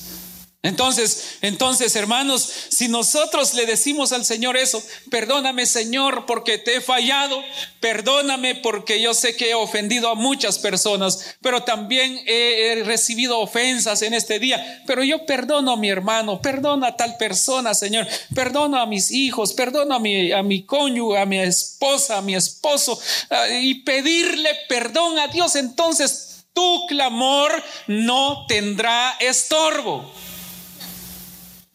Entonces, 0.63 1.39
entonces, 1.43 1.95
hermanos, 1.95 2.51
si 2.71 2.89
nosotros 2.89 3.55
le 3.55 3.67
decimos 3.67 4.13
al 4.13 4.25
Señor 4.25 4.57
eso, 4.57 4.83
perdóname, 5.11 5.65
Señor, 5.65 6.27
porque 6.27 6.59
te 6.59 6.77
he 6.77 6.81
fallado, 6.81 7.41
perdóname 7.79 8.57
porque 8.57 9.01
yo 9.01 9.15
sé 9.15 9.37
que 9.37 9.51
he 9.51 9.55
ofendido 9.55 10.09
a 10.09 10.17
muchas 10.17 10.59
personas, 10.59 11.37
pero 11.41 11.63
también 11.63 12.21
he, 12.27 12.83
recibido 12.85 13.39
ofensas 13.39 14.03
en 14.03 14.13
este 14.13 14.41
día, 14.41 14.83
pero 14.89 15.05
yo 15.05 15.25
perdono 15.25 15.73
a 15.73 15.77
mi 15.77 15.89
hermano, 15.89 16.43
perdono 16.43 16.85
a 16.85 16.97
tal 16.97 17.17
persona, 17.17 17.73
Señor, 17.73 18.09
perdono 18.35 18.81
a 18.81 18.87
mis 18.87 19.13
hijos, 19.13 19.53
perdono 19.53 19.95
a 19.95 20.01
mi, 20.01 20.33
a 20.33 20.43
mi 20.43 20.65
cónyuge, 20.65 21.19
a 21.19 21.27
mi 21.27 21.39
esposa, 21.39 22.19
a 22.19 22.23
mi 22.23 22.35
esposo, 22.35 22.99
ah, 23.31 23.47
y 23.49 23.83
pedirle 23.83 24.51
perdón 24.69 25.17
a 25.21 25.29
Dios, 25.29 25.55
entonces 25.55 26.47
tu 26.53 26.87
clamor 26.89 27.53
no 27.87 28.47
tendrá 28.49 29.17
estorbo 29.21 30.11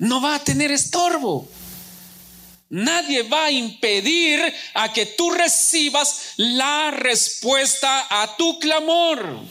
no 0.01 0.19
va 0.19 0.35
a 0.35 0.43
tener 0.43 0.71
estorbo. 0.71 1.47
Nadie 2.69 3.23
va 3.23 3.45
a 3.45 3.51
impedir 3.51 4.41
a 4.73 4.91
que 4.91 5.05
tú 5.05 5.29
recibas 5.29 6.33
la 6.37 6.89
respuesta 6.89 8.07
a 8.09 8.35
tu 8.35 8.57
clamor. 8.59 9.41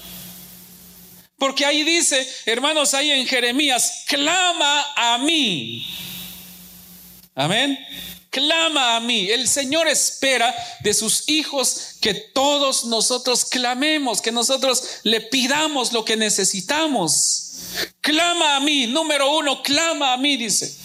Porque 1.39 1.65
ahí 1.65 1.85
dice, 1.85 2.29
hermanos, 2.47 2.95
ahí 2.95 3.13
en 3.13 3.27
Jeremías, 3.27 4.05
clama 4.09 4.87
a 4.97 5.19
mí. 5.19 5.87
Amén. 7.37 7.79
Clama 8.31 8.97
a 8.97 9.01
mí. 9.01 9.31
El 9.31 9.47
Señor 9.47 9.87
espera 9.87 10.53
de 10.81 10.95
sus 10.95 11.29
hijos 11.29 11.97
que 12.01 12.15
todos 12.15 12.87
nosotros 12.87 13.45
clamemos, 13.45 14.21
que 14.21 14.33
nosotros 14.33 14.83
le 15.05 15.21
pidamos 15.21 15.93
lo 15.93 16.05
que 16.05 16.17
necesitamos. 16.17 17.50
Clama 18.01 18.57
a 18.57 18.61
mí, 18.61 18.87
número 18.87 19.37
uno, 19.37 19.63
clama 19.63 20.13
a 20.13 20.17
mí, 20.17 20.37
dice. 20.37 20.77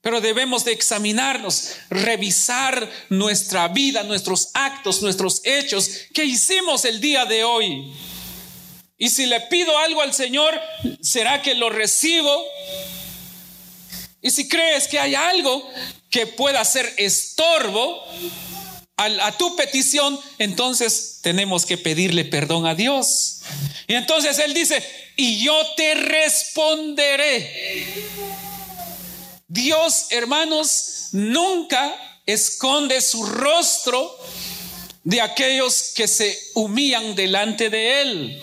Pero 0.00 0.20
debemos 0.20 0.64
de 0.64 0.72
examinarnos, 0.72 1.72
revisar 1.90 2.88
nuestra 3.08 3.68
vida, 3.68 4.02
nuestros 4.04 4.50
actos, 4.54 5.02
nuestros 5.02 5.40
hechos, 5.44 5.90
que 6.14 6.24
hicimos 6.24 6.84
el 6.84 7.00
día 7.00 7.24
de 7.24 7.44
hoy. 7.44 7.92
Y 8.96 9.10
si 9.10 9.26
le 9.26 9.40
pido 9.42 9.76
algo 9.78 10.02
al 10.02 10.14
Señor, 10.14 10.58
¿será 11.00 11.42
que 11.42 11.54
lo 11.54 11.70
recibo? 11.70 12.44
Y 14.20 14.30
si 14.30 14.48
crees 14.48 14.88
que 14.88 14.98
hay 14.98 15.14
algo 15.14 15.68
que 16.10 16.26
pueda 16.26 16.64
ser 16.64 16.92
estorbo 16.96 18.04
a, 18.98 19.32
tu 19.38 19.54
petición, 19.54 20.18
entonces 20.38 21.20
tenemos 21.22 21.64
que 21.64 21.78
pedirle 21.78 22.24
perdón 22.24 22.66
a 22.66 22.74
Dios. 22.74 23.40
Y 23.86 23.94
entonces 23.94 24.38
Él 24.40 24.52
dice, 24.52 24.82
y 25.16 25.42
yo 25.42 25.56
te 25.76 25.94
responderé. 25.94 28.04
Dios, 29.46 30.06
hermanos, 30.10 31.08
nunca 31.12 31.94
esconde 32.26 33.00
su 33.00 33.24
rostro 33.24 34.18
de 35.04 35.22
aquellos 35.22 35.92
que 35.94 36.06
se 36.06 36.38
humillan 36.54 37.14
delante 37.14 37.70
de 37.70 38.02
él. 38.02 38.42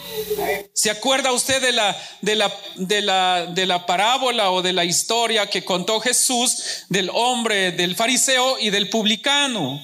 ¿Se 0.73 0.89
acuerda 0.89 1.31
usted 1.31 1.61
de 1.61 1.71
la, 1.71 1.95
de 2.21 2.35
la, 2.35 2.51
de 2.75 3.01
la, 3.01 3.45
de 3.45 3.65
la 3.67 3.85
parábola 3.85 4.49
o 4.49 4.63
de 4.63 4.73
la 4.73 4.83
historia 4.83 5.47
que 5.47 5.63
contó 5.63 5.99
Jesús 5.99 6.85
del 6.89 7.11
hombre, 7.13 7.71
del 7.71 7.95
fariseo 7.95 8.57
y 8.59 8.71
del 8.71 8.89
publicano? 8.89 9.79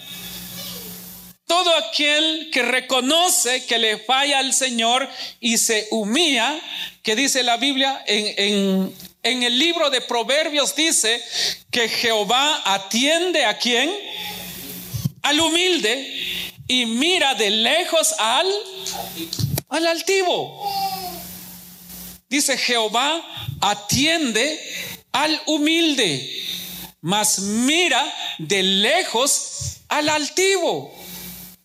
Todo 1.52 1.76
aquel 1.76 2.50
que 2.50 2.62
reconoce 2.62 3.66
que 3.66 3.78
le 3.78 3.98
falla 3.98 4.40
al 4.40 4.54
Señor 4.54 5.10
y 5.42 5.58
se 5.58 5.86
humilla, 5.92 6.58
que 7.04 7.14
dice 7.14 7.44
la 7.44 7.58
Biblia 7.58 8.02
en, 8.08 8.94
el 9.22 9.60
libro 9.60 9.90
de 9.90 10.00
Proverbios, 10.00 10.74
dice 10.76 11.22
que 11.70 11.90
Jehová 11.90 12.62
atiende 12.64 13.44
a 13.44 13.58
quien? 13.58 13.92
Al 15.24 15.42
humilde 15.42 16.56
y 16.70 16.86
mira 16.86 17.36
de 17.36 17.50
lejos 17.50 18.16
al, 18.18 18.48
al 19.68 19.88
altivo. 19.88 20.58
Dice 22.30 22.58
Jehová 22.58 23.22
atiende 23.60 24.58
al 25.12 25.42
humilde, 25.48 26.32
mas 27.02 27.40
mira 27.40 28.02
de 28.38 28.64
lejos 28.64 29.82
al 29.90 30.08
altivo. 30.08 31.02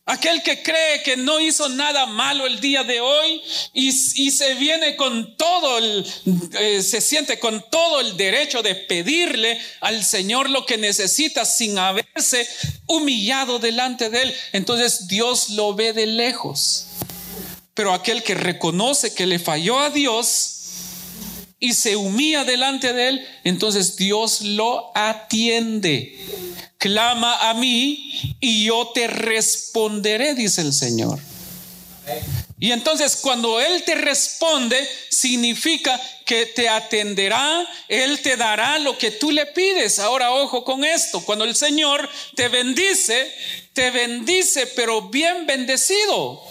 Aquel 0.09 0.41
que 0.45 0.63
cree 0.63 1.03
que 1.03 1.17
no 1.17 1.41
hizo 1.41 1.69
nada 1.69 2.07
malo 2.07 2.47
el 2.47 2.61
día 2.61 2.85
de 2.85 3.01
hoy 3.01 3.43
y, 3.73 3.91
se 3.91 4.55
viene 4.55 4.95
con 4.95 5.37
todo 5.37 5.81
eh, 5.81 6.81
se 6.81 7.01
siente 7.01 7.41
con 7.41 7.65
todo 7.73 8.01
el 8.01 8.17
derecho 8.17 8.63
de 8.63 8.77
pedirle 8.77 9.61
al 9.81 10.05
Señor 10.05 10.49
lo 10.49 10.65
que 10.65 10.79
necesita 10.79 11.45
sin 11.45 11.77
haberse 11.77 12.49
humillado 12.87 13.59
delante 13.59 14.09
de 14.09 14.23
Él. 14.23 14.35
Entonces 14.53 15.09
Dios 15.09 15.51
lo 15.51 15.75
ve 15.75 15.93
de 15.93 16.07
lejos. 16.07 16.87
Pero 17.75 17.93
aquel 17.93 18.23
que 18.23 18.37
reconoce 18.37 19.13
que 19.13 19.27
le 19.27 19.41
falló 19.41 19.81
a 19.81 19.91
Dios 19.91 20.53
y 21.59 21.73
se 21.73 21.97
humilla 21.97 22.45
delante 22.45 22.93
de 22.93 23.09
Él, 23.09 23.29
entonces 23.43 23.97
Dios 23.97 24.41
lo 24.43 24.93
atiende 24.95 26.17
clama 26.79 27.49
a 27.49 27.55
mí 27.55 28.37
y 28.41 28.65
yo 28.65 28.91
te 28.95 29.07
responderé, 29.07 30.35
dice 30.35 30.61
el 30.61 30.73
Señor. 30.73 31.19
Y 32.59 32.73
entonces 32.73 33.17
cuando 33.17 33.61
Él 33.61 33.83
te 33.85 33.95
responde, 33.95 34.89
significa 35.11 36.01
que 36.25 36.47
te 36.47 36.69
atenderá, 36.69 37.67
Él 37.89 38.21
te 38.23 38.37
dará 38.37 38.79
lo 38.79 38.97
que 38.97 39.11
tú 39.11 39.31
le 39.31 39.47
pides. 39.47 39.99
Ahora 39.99 40.33
ojo 40.33 40.65
con 40.65 40.85
esto, 40.85 41.21
cuando 41.21 41.45
el 41.45 41.55
Señor 41.55 42.09
te 42.35 42.49
bendice, 42.49 43.33
te 43.73 43.91
bendice, 43.91 44.67
pero 44.69 45.03
bien 45.03 45.47
bendecido. 45.47 46.43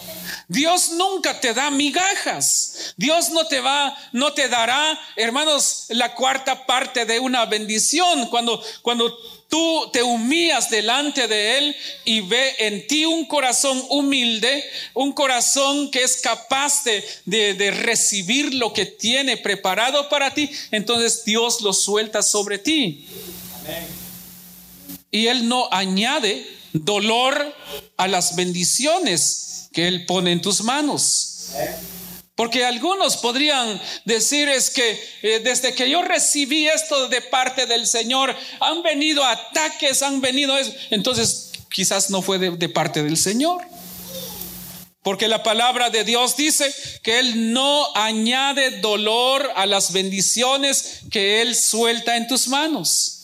Dios 0.48 0.90
nunca 0.92 1.40
te 1.40 1.54
da 1.54 1.70
migajas. 1.70 2.94
Dios 2.96 3.30
no 3.30 3.46
te 3.46 3.60
va, 3.60 3.96
no 4.12 4.32
te 4.32 4.48
dará, 4.48 4.98
hermanos, 5.16 5.86
la 5.88 6.14
cuarta 6.14 6.66
parte 6.66 7.04
de 7.04 7.18
una 7.18 7.46
bendición. 7.46 8.28
Cuando, 8.28 8.62
cuando 8.82 9.16
tú 9.48 9.90
te 9.92 10.02
humillas 10.02 10.70
delante 10.70 11.28
de 11.28 11.58
Él 11.58 11.76
y 12.04 12.20
ve 12.20 12.54
en 12.58 12.86
ti 12.86 13.04
un 13.04 13.26
corazón 13.26 13.82
humilde, 13.90 14.64
un 14.94 15.12
corazón 15.12 15.90
que 15.90 16.02
es 16.02 16.18
capaz 16.18 16.84
de, 16.84 17.54
de, 17.54 17.70
recibir 17.70 18.54
lo 18.54 18.72
que 18.72 18.86
tiene 18.86 19.36
preparado 19.36 20.08
para 20.08 20.32
ti, 20.34 20.50
entonces 20.70 21.24
Dios 21.24 21.60
lo 21.60 21.72
suelta 21.72 22.22
sobre 22.22 22.58
ti. 22.58 23.06
Y 25.10 25.26
Él 25.28 25.48
no 25.48 25.68
añade 25.72 26.46
dolor 26.72 27.54
a 27.96 28.08
las 28.08 28.36
bendiciones 28.36 29.68
que 29.72 29.88
Él 29.88 30.06
pone 30.06 30.32
en 30.32 30.40
tus 30.40 30.62
manos. 30.62 31.50
Porque 32.36 32.64
algunos 32.64 33.16
podrían 33.16 33.80
decir 34.04 34.48
es 34.48 34.70
que 34.70 35.02
eh, 35.22 35.40
desde 35.42 35.74
que 35.74 35.90
yo 35.90 36.02
recibí 36.02 36.68
esto 36.68 37.08
de 37.08 37.22
parte 37.22 37.66
del 37.66 37.86
Señor, 37.86 38.36
han 38.60 38.82
venido 38.82 39.24
ataques, 39.24 40.02
han 40.02 40.20
venido... 40.20 40.54
Entonces 40.90 41.50
quizás 41.70 42.10
no 42.10 42.22
fue 42.22 42.38
de 42.38 42.68
parte 42.68 43.02
del 43.02 43.16
Señor. 43.16 43.62
Porque 45.06 45.28
la 45.28 45.44
palabra 45.44 45.88
de 45.88 46.02
Dios 46.02 46.36
dice 46.36 46.74
que 47.04 47.20
Él 47.20 47.52
no 47.52 47.86
añade 47.94 48.80
dolor 48.80 49.52
a 49.54 49.64
las 49.64 49.92
bendiciones 49.92 51.02
que 51.12 51.40
Él 51.40 51.54
suelta 51.54 52.16
en 52.16 52.26
tus 52.26 52.48
manos. 52.48 53.20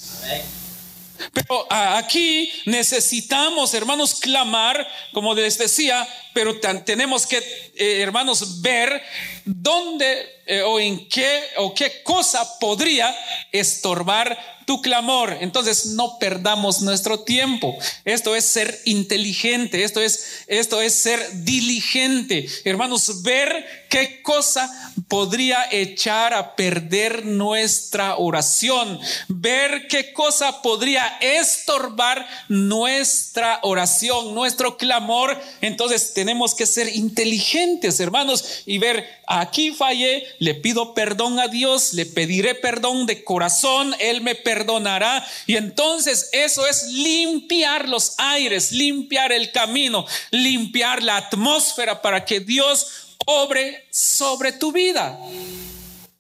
Pero 1.33 1.67
aquí 1.71 2.51
necesitamos, 2.67 3.75
hermanos, 3.75 4.15
clamar, 4.21 4.87
como 5.13 5.35
les 5.35 5.59
decía, 5.59 6.07
pero 6.33 6.59
tenemos 6.85 7.27
que, 7.27 7.39
eh, 7.39 8.01
hermanos, 8.01 8.61
ver 8.63 9.03
dónde 9.45 10.43
eh, 10.47 10.63
o 10.63 10.81
en 10.81 11.09
qué 11.09 11.43
o 11.59 11.75
qué 11.75 12.03
cosa 12.03 12.59
podría 12.59 13.15
estorbar 13.53 14.62
tu 14.73 14.81
clamor. 14.81 15.37
Entonces 15.43 15.85
no 15.85 16.19
perdamos 16.19 16.81
nuestro 16.81 17.21
tiempo. 17.21 17.77
Esto 18.07 18.35
es 18.35 18.47
ser 18.47 18.81
inteligente, 18.87 19.85
esto 19.85 20.01
es 20.01 20.45
esto 20.47 20.81
es 20.81 20.95
ser 20.95 21.45
diligente. 21.45 22.49
Hermanos, 22.65 23.23
ver 23.23 23.87
qué 23.91 24.23
cosa 24.23 24.71
podría 25.09 25.67
echar 25.71 26.33
a 26.33 26.57
perder 26.57 27.27
nuestra 27.27 28.17
oración, 28.17 28.99
ver 29.29 29.87
qué 29.89 30.15
cosa 30.15 30.63
podría 30.63 31.07
estorbar 31.21 32.27
nuestra 32.49 33.61
oración, 33.63 34.35
nuestro 34.35 34.79
clamor. 34.79 35.39
Entonces 35.61 36.15
tenemos 36.15 36.55
que 36.55 36.65
ser 36.65 36.95
inteligentes, 36.97 38.01
hermanos, 38.01 38.63
y 38.65 38.79
ver, 38.79 39.07
aquí 39.27 39.73
fallé, 39.73 40.27
le 40.39 40.55
pido 40.55 40.95
perdón 40.95 41.39
a 41.39 41.49
Dios, 41.49 41.93
le 41.93 42.07
pediré 42.07 42.55
perdón 42.55 43.05
de 43.07 43.25
corazón, 43.25 43.95
Él 44.01 44.23
me 44.23 44.35
perdonará. 44.63 45.27
Y 45.47 45.57
entonces 45.57 46.29
eso 46.33 46.67
es 46.67 46.85
limpiar 46.89 47.89
los 47.89 48.15
aires, 48.19 48.73
limpiar 48.73 49.33
el 49.33 49.53
camino, 49.53 50.07
limpiar 50.31 51.03
la 51.03 51.17
atmósfera 51.17 52.01
para 52.01 52.25
que 52.25 52.41
Dios 52.41 52.87
obre 53.27 53.87
sobre 53.91 54.53
tu 54.53 54.73
vida 54.73 55.19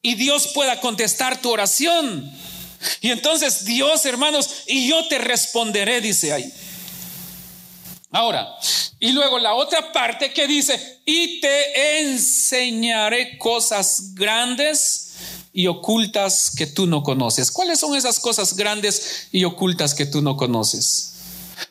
y 0.02 0.14
Dios 0.14 0.48
pueda 0.48 0.80
contestar 0.80 1.40
tu 1.40 1.50
oración. 1.50 2.30
Y 3.00 3.10
entonces 3.10 3.64
Dios, 3.64 4.04
hermanos, 4.06 4.64
y 4.66 4.88
yo 4.88 5.06
te 5.06 5.18
responderé, 5.18 6.00
dice 6.00 6.32
ahí. 6.32 6.52
Ahora, 8.10 8.46
y 9.00 9.12
luego 9.12 9.38
la 9.38 9.54
otra 9.54 9.90
parte 9.92 10.32
que 10.32 10.46
dice, 10.46 11.00
y 11.06 11.40
te 11.40 12.00
enseñaré 12.00 13.38
cosas 13.38 14.14
grandes 14.14 15.11
y 15.52 15.66
ocultas 15.66 16.52
que 16.56 16.66
tú 16.66 16.86
no 16.86 17.02
conoces. 17.02 17.50
¿Cuáles 17.50 17.80
son 17.80 17.94
esas 17.94 18.20
cosas 18.20 18.56
grandes 18.56 19.28
y 19.32 19.44
ocultas 19.44 19.94
que 19.94 20.06
tú 20.06 20.22
no 20.22 20.36
conoces? 20.36 21.12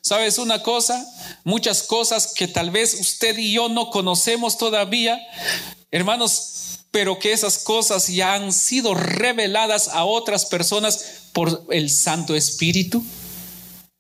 ¿Sabes 0.02 0.38
una 0.38 0.64
cosa? 0.64 1.06
Muchas 1.44 1.84
cosas 1.84 2.34
que 2.34 2.48
tal 2.48 2.72
vez 2.72 3.00
usted 3.00 3.38
y 3.38 3.54
yo 3.54 3.70
no 3.70 3.90
conocemos 3.90 4.58
todavía, 4.58 5.20
hermanos, 5.92 6.80
pero 6.92 7.20
que 7.20 7.34
esas 7.34 7.60
cosas 7.60 8.08
ya 8.08 8.34
han 8.34 8.54
sido 8.54 8.94
reveladas 8.94 9.88
a 9.90 10.04
otras 10.06 10.46
personas 10.46 11.00
por 11.34 11.66
el 11.72 11.90
Santo 11.90 12.36
Espíritu. 12.36 13.04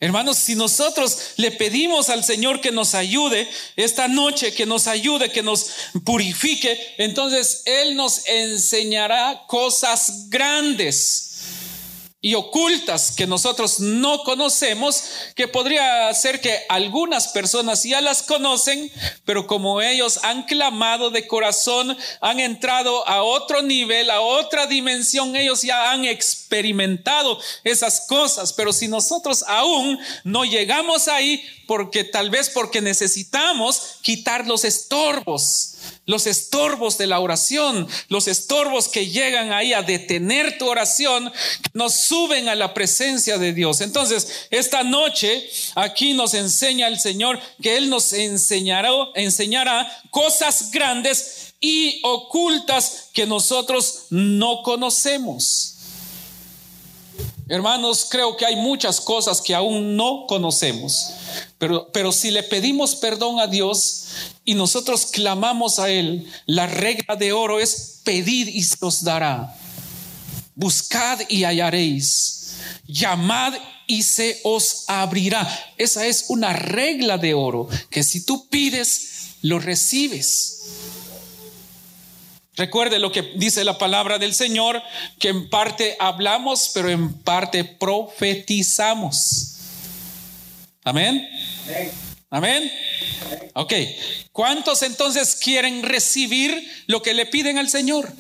Hermanos, 0.04 0.40
si 0.40 0.56
nosotros 0.56 1.16
le 1.38 1.52
pedimos 1.52 2.10
al 2.10 2.24
Señor 2.24 2.60
que 2.60 2.72
nos 2.72 2.96
ayude 2.96 3.48
esta 3.76 4.08
noche, 4.08 4.52
que 4.52 4.66
nos 4.66 4.88
ayude, 4.88 5.32
que 5.32 5.44
nos 5.44 5.68
purifique, 6.04 6.96
entonces 6.98 7.62
Él 7.66 7.96
nos 7.96 8.26
enseñará 8.26 9.44
cosas 9.48 10.28
grandes 10.28 11.31
y 12.23 12.36
ocultas 12.36 13.12
que 13.15 13.25
nosotros 13.25 13.79
no 13.79 14.23
conocemos, 14.23 15.03
que 15.36 15.47
podría 15.47 16.13
ser 16.13 16.39
que 16.39 16.55
algunas 16.69 17.29
personas 17.29 17.81
ya 17.84 17.99
las 17.99 18.21
conocen, 18.21 18.91
pero 19.25 19.47
como 19.47 19.81
ellos 19.81 20.19
han 20.21 20.43
clamado 20.43 21.10
de 21.10 21.25
corazón, 21.25 21.97
han 22.21 22.39
entrado 22.39 23.07
a 23.07 23.23
otro 23.23 23.63
nivel, 23.63 24.12
a 24.12 24.21
otra 24.21 24.67
dimensión, 24.67 25.36
ellos 25.36 25.63
ya 25.63 25.91
han 25.91 26.05
experimentado 26.05 27.39
esas 27.63 28.01
cosas, 28.01 28.53
pero 28.53 28.71
si 28.71 28.88
nosotros 28.88 29.43
aún 29.47 29.99
no 30.23 30.45
llegamos 30.45 31.07
ahí, 31.07 31.43
porque 31.65 32.03
tal 32.03 32.29
vez 32.29 32.49
porque 32.49 32.81
necesitamos 32.81 33.97
quitar 34.01 34.45
los 34.45 34.63
estorbos, 34.63 35.70
los 36.06 36.28
estorbos 36.28 36.98
de 36.98 37.08
la 37.08 37.20
oración, 37.20 37.88
los 38.10 38.28
estorbos 38.28 38.88
que 38.88 39.08
llegan 39.08 39.54
ahí 39.54 39.74
a 39.74 39.82
detener 39.82 40.58
tu 40.58 40.67
oración, 40.67 41.32
nos 41.74 41.94
suben 41.94 42.50
a 42.50 42.56
la 42.56 42.74
presencia 42.74 43.38
de 43.38 43.54
Dios. 43.54 43.82
Entonces, 43.82 44.48
esta 44.50 44.84
noche 44.84 45.50
aquí 45.76 46.13
nos 46.13 46.34
enseña 46.34 46.88
el 46.88 47.00
Señor 47.00 47.39
que 47.62 47.78
Él 47.78 47.89
nos 47.89 48.13
enseñará, 48.13 48.89
enseñará 49.15 49.88
cosas 50.10 50.72
grandes 50.72 51.54
y 51.62 52.00
ocultas 52.04 53.10
que 53.13 53.26
nosotros 53.26 54.06
no 54.10 54.63
conocemos. 54.63 55.70
Hermanos, 57.52 58.08
creo 58.10 58.38
que 58.38 58.46
hay 58.46 58.56
muchas 58.56 59.02
cosas 59.02 59.42
que 59.42 59.54
aún 59.54 59.98
no 59.98 60.26
conocemos, 60.26 61.10
pero, 61.58 61.90
pero 61.92 62.14
si 62.14 62.32
le 62.32 62.44
pedimos 62.44 62.96
perdón 62.96 63.42
a 63.42 63.48
Dios 63.48 64.06
y 64.46 64.54
nosotros 64.54 65.08
clamamos 65.08 65.78
a 65.78 65.90
Él, 65.90 66.32
la 66.46 66.66
regla 66.66 67.18
de 67.18 67.34
oro 67.34 67.60
es 67.60 68.00
pedir 68.06 68.48
y 68.48 68.64
se 68.64 68.78
os 68.80 69.04
dará. 69.04 69.54
Buscad 70.56 71.20
y 71.28 71.44
hallaréis. 71.44 72.54
Llamad 72.88 73.54
y 73.86 74.04
se 74.04 74.40
os 74.46 74.86
abrirá. 74.88 75.46
Esa 75.76 76.06
es 76.06 76.28
una 76.30 76.54
regla 76.54 77.18
de 77.18 77.34
oro 77.34 77.68
que 77.90 78.06
si 78.06 78.26
tú 78.26 78.48
pides, 78.48 79.36
lo 79.42 79.60
recibes. 79.60 80.61
Recuerde 82.62 83.00
lo 83.00 83.12
que 83.12 83.24
dice 83.34 83.63
la 83.63 83.80
palabra 83.80 84.19
del 84.19 84.36
Señor, 84.36 84.84
que 85.17 85.30
en 85.30 85.50
parte 85.50 85.95
hablamos, 86.00 86.69
pero 86.76 86.91
en 86.91 87.12
parte 87.12 87.63
profetizamos. 87.63 89.56
Amén. 90.84 91.28
Amén. 92.30 92.71
Ok. 93.54 93.74
¿Cuántos 94.32 94.84
entonces 94.84 95.36
quieren 95.38 95.82
recibir 95.82 96.56
lo 96.86 97.02
que 97.02 97.15
le 97.15 97.26
piden 97.26 97.58
al 97.58 97.67
Señor? 97.67 98.13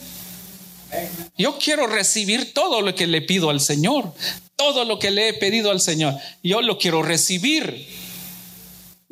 Yo 1.37 1.59
quiero 1.59 1.85
recibir 1.85 2.51
todo 2.51 2.81
lo 2.81 2.95
que 2.95 3.05
le 3.05 3.21
pido 3.21 3.51
al 3.51 3.61
Señor. 3.61 4.11
Todo 4.55 4.85
lo 4.85 4.97
que 4.97 5.11
le 5.11 5.29
he 5.29 5.33
pedido 5.35 5.69
al 5.69 5.81
Señor. 5.81 6.15
Yo 6.41 6.63
lo 6.63 6.79
quiero 6.79 7.03
recibir. 7.03 7.87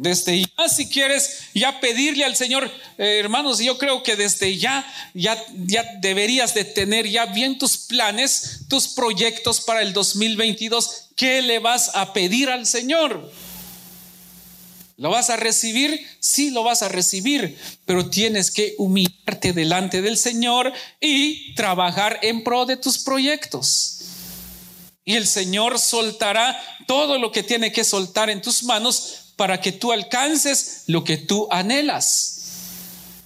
Desde 0.02 0.40
ya, 0.40 0.70
si 0.70 0.88
quieres 0.88 1.42
ya 1.54 1.82
pedirle 1.82 2.24
al 2.24 2.38
Señor, 2.38 2.72
eh, 2.98 3.20
hermanos, 3.20 3.60
yo 3.60 3.78
creo 3.78 4.02
que 4.02 4.16
desde 4.16 4.58
ya, 4.58 4.90
ya, 5.14 5.38
ya 5.68 5.84
deberías 6.00 6.54
de 6.54 6.64
tener 6.64 7.06
ya 7.06 7.26
bien 7.26 7.58
tus 7.58 7.76
planes, 7.80 8.62
tus 8.70 8.88
proyectos 8.88 9.60
para 9.60 9.82
el 9.82 9.92
2022. 9.92 11.10
¿Qué 11.18 11.42
le 11.42 11.60
vas 11.60 11.92
a 11.96 12.14
pedir 12.14 12.50
al 12.50 12.66
Señor? 12.66 13.30
¿Lo 14.96 15.10
vas 15.10 15.30
a 15.30 15.36
recibir? 15.36 16.08
Sí, 16.22 16.52
lo 16.52 16.64
vas 16.64 16.82
a 16.82 16.88
recibir, 16.88 17.58
pero 17.84 18.10
tienes 18.10 18.52
que 18.52 18.76
humillarte 18.78 19.52
delante 19.52 20.02
del 20.02 20.18
Señor 20.18 20.72
y 21.02 21.54
trabajar 21.56 22.20
en 22.22 22.46
pro 22.46 22.66
de 22.66 22.78
tus 22.78 23.00
proyectos. 23.00 23.98
Y 25.04 25.18
el 25.18 25.28
Señor 25.28 25.78
soltará 25.78 26.58
todo 26.88 27.18
lo 27.18 27.34
que 27.34 27.44
tiene 27.44 27.74
que 27.74 27.84
soltar 27.84 28.30
en 28.30 28.42
tus 28.42 28.64
manos 28.64 29.26
para 29.40 29.62
que 29.62 29.72
tú 29.72 29.94
alcances 29.94 30.84
lo 30.88 31.06
que 31.06 31.16
tú 31.16 31.48
anhelas. 31.50 32.42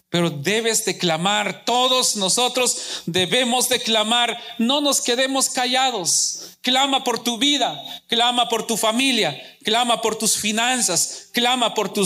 Pero 0.10 0.30
debes 0.30 0.86
de 0.86 0.95
clamar, 0.95 1.65
todos 1.65 2.17
nosotros 2.17 3.02
debemos 3.08 3.67
de 3.67 3.80
clamar, 3.80 4.39
no 4.60 4.80
nos 4.80 5.02
quedemos 5.02 5.49
callados. 5.49 6.52
Clama 6.62 7.04
por 7.04 7.23
tu 7.23 7.39
vida, 7.39 7.84
clama 8.06 8.47
por 8.47 8.67
tu 8.67 8.78
familia, 8.78 9.41
clama 9.63 10.02
por 10.02 10.15
tus 10.15 10.38
finanzas, 10.38 11.30
clama 11.32 11.73
por 11.73 11.91
tu, 11.91 12.06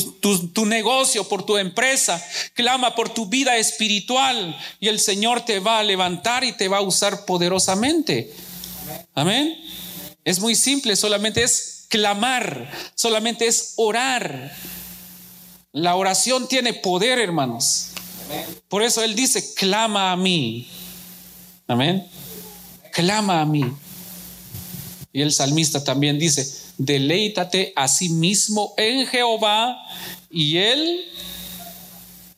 tu, 0.54 0.66
negocio, 0.66 1.28
por 1.28 1.46
tu 1.46 1.58
empresa, 1.58 2.26
clama 2.54 2.96
por 2.96 3.10
tu 3.10 3.26
vida 3.26 3.58
espiritual 3.58 4.58
y 4.80 4.88
el 4.88 5.02
Señor 5.02 5.42
te 5.42 5.60
va 5.60 5.80
a 5.80 5.84
levantar 5.84 6.46
y 6.46 6.54
te 6.54 6.70
va 6.70 6.78
a 6.78 6.82
usar 6.82 7.26
poderosamente. 7.26 8.34
Amén. 9.14 9.54
Es 10.24 10.40
muy 10.40 10.56
simple, 10.56 10.96
solamente 10.96 11.44
es 11.44 11.77
clamar, 11.88 12.72
solamente 12.96 13.48
es 13.48 13.74
orar. 13.78 14.52
La 15.72 15.96
oración 15.96 16.48
tiene 16.48 16.74
poder, 16.74 17.20
hermanos. 17.20 17.90
Por 18.68 18.84
eso 18.84 19.04
Él 19.04 19.16
dice, 19.16 19.54
clama 19.54 20.12
a 20.12 20.18
mí. 20.18 20.68
Amén. 21.68 22.08
Clama 22.92 23.42
a 23.42 23.46
mí. 23.46 23.66
Y 25.14 25.22
el 25.22 25.32
salmista 25.32 25.84
también 25.84 26.20
dice, 26.20 26.48
deleítate 26.78 27.74
a 27.76 27.88
sí 27.88 28.10
mismo 28.10 28.74
en 28.78 29.08
Jehová 29.08 29.78
y 30.30 30.58
Él 30.58 31.06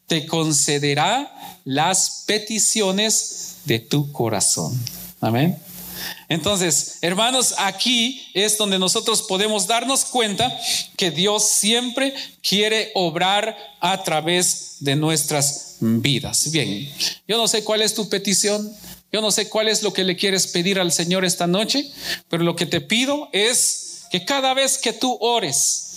te 0.07 0.25
concederá 0.25 1.59
las 1.65 2.23
peticiones 2.25 3.57
de 3.65 3.79
tu 3.79 4.11
corazón. 4.11 4.79
Amén. 5.21 5.57
Entonces, 6.29 6.99
hermanos, 7.01 7.55
aquí 7.57 8.21
es 8.35 8.55
donde 8.57 8.77
nosotros 8.77 9.23
podemos 9.23 9.65
darnos 9.65 10.05
cuenta 10.05 10.55
que 10.95 11.09
Dios 11.09 11.49
siempre 11.49 12.13
quiere 12.47 12.91
obrar 12.93 13.57
a 13.79 14.03
través 14.03 14.77
de 14.79 14.95
nuestras 14.95 15.77
vidas. 15.79 16.51
Bien, 16.51 16.87
yo 17.27 17.37
no 17.37 17.47
sé 17.47 17.63
cuál 17.63 17.81
es 17.81 17.95
tu 17.95 18.07
petición, 18.09 18.71
yo 19.11 19.21
no 19.21 19.31
sé 19.31 19.49
cuál 19.49 19.69
es 19.69 19.81
lo 19.81 19.91
que 19.91 20.03
le 20.03 20.15
quieres 20.15 20.45
pedir 20.47 20.79
al 20.79 20.91
Señor 20.91 21.25
esta 21.25 21.47
noche, 21.47 21.89
pero 22.29 22.43
lo 22.43 22.55
que 22.55 22.67
te 22.67 22.79
pido 22.79 23.27
es 23.33 24.03
que 24.11 24.23
cada 24.23 24.53
vez 24.53 24.77
que 24.77 24.93
tú 24.93 25.17
ores, 25.19 25.87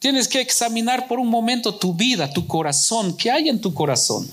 tienes 0.00 0.26
que 0.26 0.40
examinar 0.40 1.06
por 1.06 1.20
un 1.20 1.28
momento 1.28 1.76
tu 1.76 1.94
vida, 1.94 2.32
tu 2.32 2.48
corazón, 2.48 3.16
qué 3.16 3.30
hay 3.30 3.48
en 3.48 3.60
tu 3.60 3.72
corazón. 3.72 4.28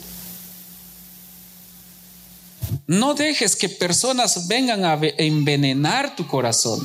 No 2.88 3.14
dejes 3.14 3.56
que 3.56 3.70
personas 3.70 4.48
vengan 4.48 4.86
a 4.86 5.00
envenenar 5.18 6.16
tu 6.16 6.28
corazón. 6.28 6.80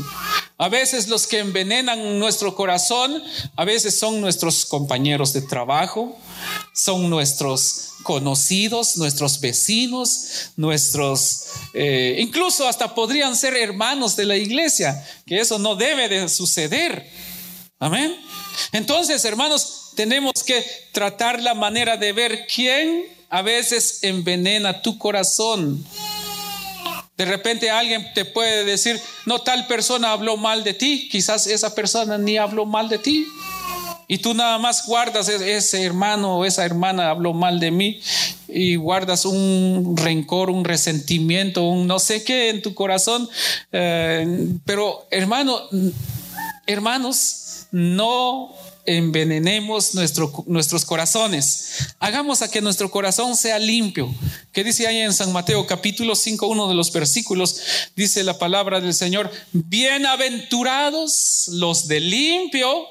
A 0.59 0.69
veces 0.69 1.09
los 1.09 1.27
que 1.27 1.39
envenenan 1.39 2.19
nuestro 2.19 2.55
corazón, 2.55 3.23
a 3.57 3.65
veces 3.65 3.99
son 3.99 4.21
nuestros 4.21 4.65
compañeros 4.65 5.33
de 5.33 5.43
trabajo, 5.43 6.17
son 6.73 7.11
nuestros 7.11 7.91
conocidos, 8.03 8.97
nuestros 8.97 9.41
vecinos, 9.41 10.53
nuestros, 10.57 11.47
eh, 11.75 12.17
incluso 12.21 12.69
hasta 12.69 12.95
podrían 12.95 13.37
ser 13.37 13.57
hermanos 13.57 14.17
de 14.17 14.25
la 14.25 14.37
iglesia, 14.37 15.05
que 15.27 15.41
eso 15.41 15.59
no 15.59 15.75
debe 15.75 16.09
de 16.09 16.29
suceder. 16.29 17.11
Amén. 17.79 18.17
Entonces, 18.73 19.25
hermanos, 19.25 19.93
tenemos 19.97 20.45
que 20.45 20.65
tratar 20.93 21.43
la 21.43 21.55
manera 21.55 21.97
de 21.97 22.13
ver 22.13 22.47
quién 22.47 23.16
a 23.29 23.43
veces 23.43 24.01
envenena 24.03 24.83
tu 24.83 24.99
corazón. 24.99 25.85
De 27.17 27.25
repente 27.25 27.71
alguien 27.71 28.07
te 28.15 28.25
puede 28.25 28.65
decir, 28.65 29.01
no, 29.25 29.39
tal 29.39 29.67
persona 29.67 30.13
habló 30.13 30.37
mal 30.37 30.65
de 30.65 30.75
ti, 30.75 31.09
quizás 31.11 31.47
esa 31.47 31.75
persona 31.75 32.19
ni 32.19 32.37
habló 32.37 32.67
mal 32.67 32.89
de 32.89 32.99
ti. 32.99 33.27
Y 34.09 34.19
tú 34.19 34.35
nada 34.35 34.59
más 34.59 34.87
guardas 34.87 35.29
ese 35.29 35.83
hermano 35.83 36.39
o 36.39 36.45
esa 36.45 36.65
hermana 36.65 37.11
habló 37.11 37.33
mal 37.33 37.59
de 37.59 37.73
mí 37.73 38.01
y 38.47 38.77
guardas 38.77 39.25
un 39.25 39.97
rencor, 39.97 40.49
un 40.51 40.65
resentimiento, 40.65 41.65
un 41.65 41.89
no 41.89 41.99
sé 41.99 42.23
qué 42.23 42.51
en 42.51 42.63
tu 42.63 42.73
corazón. 42.75 43.29
Eh, 43.73 44.49
pero 44.65 45.09
hermano, 45.11 45.61
hermanos, 46.67 47.67
no 47.73 48.55
envenenemos 48.87 49.95
nuestros 49.95 50.85
corazones. 50.85 51.95
Hagamos 51.99 52.43
a 52.43 52.51
que 52.51 52.61
nuestro 52.61 52.91
corazón 52.91 53.37
sea 53.37 53.59
limpio. 53.59 54.15
¿Qué 54.53 54.65
dice 54.65 54.87
ahí 54.87 54.99
en 54.99 55.13
San 55.13 55.33
Mateo 55.33 55.67
capítulo 55.67 56.15
5, 56.15 56.47
uno 56.47 56.69
de 56.69 56.75
los 56.75 56.93
versículos? 56.93 57.61
Dice 57.95 58.25
la 58.25 58.39
palabra 58.39 58.81
del 58.81 58.95
Señor, 58.95 59.31
bienaventurados 59.53 61.49
los 61.53 61.89
de 61.89 62.01
limpio 62.01 62.87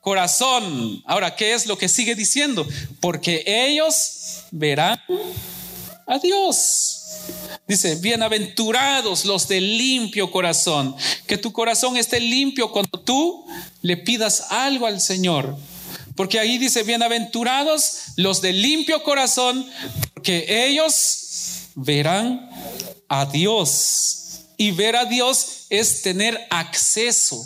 corazón. 0.00 1.02
Ahora, 1.06 1.34
¿qué 1.34 1.54
es 1.54 1.66
lo 1.66 1.78
que 1.78 1.88
sigue 1.88 2.14
diciendo? 2.14 2.66
Porque 3.00 3.42
ellos 3.46 4.44
verán 4.50 5.00
a 6.06 6.18
Dios. 6.18 7.00
Dice, 7.66 7.94
bienaventurados 7.96 9.24
los 9.24 9.48
de 9.48 9.58
limpio 9.62 10.30
corazón. 10.30 10.94
Que 11.26 11.38
tu 11.38 11.50
corazón 11.52 11.96
esté 11.96 12.20
limpio 12.20 12.70
cuando 12.70 12.83
tú 13.04 13.46
le 13.82 13.96
pidas 13.96 14.46
algo 14.50 14.86
al 14.86 15.00
Señor. 15.00 15.56
Porque 16.16 16.38
ahí 16.38 16.58
dice, 16.58 16.82
bienaventurados 16.84 17.98
los 18.16 18.40
de 18.40 18.52
limpio 18.52 19.02
corazón, 19.02 19.68
porque 20.14 20.66
ellos 20.66 21.68
verán 21.74 22.48
a 23.08 23.26
Dios. 23.26 24.20
Y 24.56 24.70
ver 24.70 24.94
a 24.94 25.04
Dios 25.04 25.66
es 25.68 26.02
tener 26.02 26.46
acceso 26.50 27.44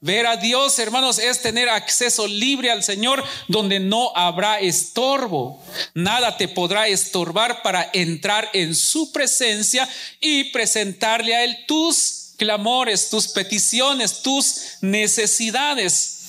Ver 0.00 0.28
a 0.28 0.36
Dios, 0.36 0.78
hermanos, 0.78 1.18
es 1.18 1.42
tener 1.42 1.68
acceso 1.68 2.28
libre 2.28 2.70
al 2.70 2.84
Señor 2.84 3.24
donde 3.48 3.80
no 3.80 4.12
habrá 4.14 4.60
estorbo. 4.60 5.60
Nada 5.92 6.36
te 6.36 6.46
podrá 6.46 6.86
estorbar 6.86 7.62
para 7.62 7.90
entrar 7.92 8.48
en 8.52 8.76
su 8.76 9.10
presencia 9.10 9.88
y 10.20 10.44
presentarle 10.52 11.34
a 11.34 11.42
Él 11.42 11.64
tus 11.66 12.17
clamores, 12.38 13.10
tus 13.10 13.28
peticiones, 13.28 14.22
tus 14.22 14.78
necesidades, 14.80 16.20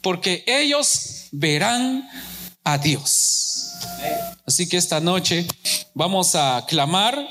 porque 0.00 0.44
ellos 0.46 1.26
verán 1.32 2.08
a 2.64 2.78
Dios. 2.78 3.72
Así 4.46 4.68
que 4.68 4.78
esta 4.78 5.00
noche 5.00 5.46
vamos 5.92 6.34
a 6.34 6.64
clamar. 6.66 7.28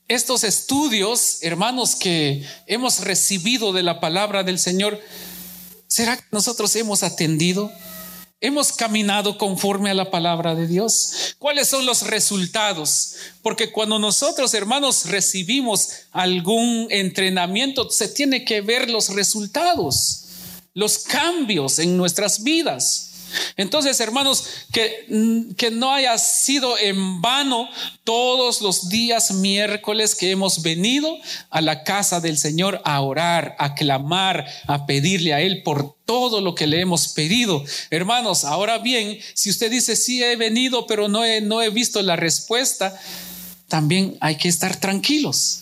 estos 0.08 0.43
estudios, 0.43 1.38
hermanos, 1.41 1.95
que 1.95 2.45
hemos 2.67 2.99
recibido 2.99 3.73
de 3.73 3.84
la 3.84 3.99
palabra 3.99 4.43
del 4.43 4.60
Señor, 4.60 4.99
¿será 5.88 6.17
que 6.17 6.23
nosotros 6.31 6.75
hemos 6.75 7.03
atendido? 7.03 7.71
Hemos 8.41 8.71
caminado 8.73 9.38
conforme 9.38 9.89
a 9.89 9.95
la 9.95 10.12
palabra 10.12 10.53
de 10.53 10.67
Dios. 10.67 11.36
¿Cuáles 11.39 11.67
son 11.69 11.86
los 11.86 12.03
resultados? 12.03 13.15
Porque 13.41 13.71
cuando 13.71 13.97
nosotros, 13.97 14.53
hermanos, 14.53 15.05
recibimos 15.05 15.89
algún 16.12 16.88
entrenamiento, 16.91 17.89
se 17.89 18.08
tiene 18.08 18.45
que 18.45 18.62
ver 18.62 18.89
los 18.89 19.10
resultados, 19.10 20.25
los 20.73 20.99
cambios 20.99 21.79
en 21.79 21.97
nuestras 21.97 22.43
vidas. 22.43 23.04
Entonces, 23.57 23.99
hermanos, 23.99 24.43
que, 24.71 25.05
mm, 25.09 25.53
que 25.55 25.71
no 25.71 25.91
haya 25.91 26.17
sido 26.17 26.77
en 26.77 27.21
vano 27.21 27.69
todos 28.03 28.61
los 28.61 28.89
días 28.89 29.31
miércoles 29.31 30.15
que 30.15 30.31
hemos 30.31 30.61
venido 30.61 31.17
a 31.49 31.61
la 31.61 31.83
casa 31.83 32.19
del 32.19 32.38
Señor 32.38 32.81
a 32.85 33.01
orar, 33.01 33.55
a 33.59 33.75
clamar, 33.75 34.45
a 34.67 34.85
pedirle 34.85 35.33
a 35.33 35.41
Él 35.41 35.63
por 35.63 35.95
todo 36.05 36.41
lo 36.41 36.55
que 36.55 36.67
le 36.67 36.81
hemos 36.81 37.09
pedido. 37.09 37.63
Hermanos, 37.89 38.45
ahora 38.45 38.77
bien, 38.77 39.19
si 39.33 39.49
usted 39.49 39.71
dice, 39.71 39.95
sí 39.95 40.23
he 40.23 40.35
venido, 40.35 40.85
pero 40.88 41.07
no 41.07 41.25
he, 41.25 41.41
no 41.41 41.61
he 41.61 41.69
visto 41.69 42.01
la 42.01 42.15
respuesta, 42.15 42.99
también 43.67 44.17
hay 44.21 44.38
que 44.38 44.49
estar 44.49 44.75
tranquilos 44.79 45.61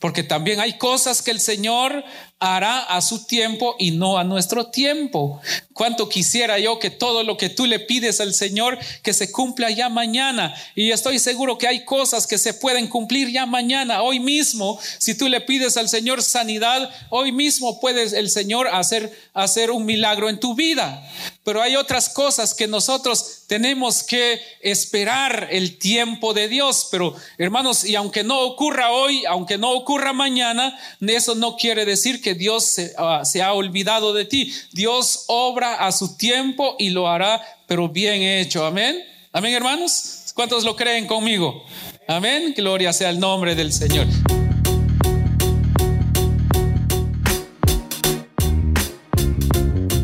porque 0.00 0.22
también 0.22 0.60
hay 0.60 0.78
cosas 0.78 1.22
que 1.22 1.30
el 1.30 1.40
Señor 1.40 2.02
hará 2.40 2.78
a 2.78 3.02
su 3.02 3.26
tiempo 3.26 3.76
y 3.78 3.90
no 3.90 4.16
a 4.16 4.24
nuestro 4.24 4.66
tiempo. 4.66 5.40
Cuánto 5.74 6.08
quisiera 6.08 6.58
yo 6.58 6.78
que 6.78 6.88
todo 6.88 7.22
lo 7.22 7.36
que 7.36 7.50
tú 7.50 7.66
le 7.66 7.78
pides 7.78 8.20
al 8.20 8.32
Señor 8.32 8.78
que 9.02 9.12
se 9.12 9.30
cumpla 9.30 9.70
ya 9.70 9.90
mañana. 9.90 10.54
Y 10.74 10.90
estoy 10.90 11.18
seguro 11.18 11.58
que 11.58 11.68
hay 11.68 11.84
cosas 11.84 12.26
que 12.26 12.38
se 12.38 12.54
pueden 12.54 12.88
cumplir 12.88 13.30
ya 13.30 13.44
mañana, 13.44 14.02
hoy 14.02 14.20
mismo. 14.20 14.80
Si 14.98 15.14
tú 15.14 15.28
le 15.28 15.42
pides 15.42 15.76
al 15.76 15.90
Señor 15.90 16.22
sanidad, 16.22 16.90
hoy 17.10 17.30
mismo 17.30 17.78
puedes 17.78 18.14
el 18.14 18.30
Señor 18.30 18.68
hacer, 18.68 19.12
hacer 19.34 19.70
un 19.70 19.84
milagro 19.84 20.30
en 20.30 20.40
tu 20.40 20.54
vida. 20.54 21.06
Pero 21.44 21.62
hay 21.62 21.76
otras 21.76 22.08
cosas 22.08 22.54
que 22.54 22.66
nosotros 22.66 23.44
tenemos 23.46 24.02
que 24.02 24.40
esperar 24.60 25.48
el 25.50 25.78
tiempo 25.78 26.32
de 26.32 26.48
Dios. 26.48 26.88
Pero 26.90 27.14
hermanos, 27.38 27.84
y 27.84 27.96
aunque 27.96 28.24
no 28.24 28.40
ocurra 28.40 28.92
hoy, 28.92 29.24
aunque 29.26 29.58
no 29.58 29.72
ocurra 29.72 30.12
mañana, 30.12 30.78
eso 31.00 31.34
no 31.34 31.56
quiere 31.56 31.84
decir 31.84 32.22
que 32.22 32.29
Dios 32.34 32.64
se, 32.64 32.92
ah, 32.96 33.24
se 33.24 33.42
ha 33.42 33.52
olvidado 33.52 34.12
de 34.12 34.24
ti. 34.24 34.52
Dios 34.72 35.24
obra 35.28 35.74
a 35.86 35.92
su 35.92 36.16
tiempo 36.16 36.76
y 36.78 36.90
lo 36.90 37.08
hará, 37.08 37.40
pero 37.66 37.88
bien 37.88 38.22
hecho. 38.22 38.64
Amén. 38.64 38.96
Amén, 39.32 39.54
hermanos. 39.54 40.32
¿Cuántos 40.34 40.64
lo 40.64 40.74
creen 40.76 41.06
conmigo? 41.06 41.64
Amén. 42.08 42.54
Gloria 42.56 42.92
sea 42.92 43.10
el 43.10 43.20
nombre 43.20 43.54
del 43.54 43.72
Señor. 43.72 44.06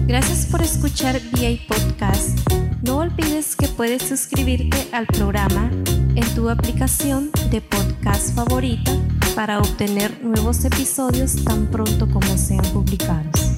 Gracias 0.07 0.47
por 0.47 0.63
escuchar 0.63 1.21
VA 1.33 1.59
Podcast. 1.67 2.66
No 2.83 2.99
olvides 2.99 3.57
que 3.57 3.69
puedes 3.69 4.03
suscribirte 4.03 4.89
al 4.93 5.07
programa 5.07 5.71
en 6.15 6.35
tu 6.35 6.49
aplicación 6.51 7.31
de 7.51 7.61
podcast 7.61 8.35
favorita 8.35 8.93
para 9.35 9.59
obtener 9.59 10.23
nuevos 10.23 10.65
episodios 10.65 11.45
tan 11.45 11.67
pronto 11.67 12.09
como 12.09 12.37
sean 12.37 12.65
publicados. 12.73 13.57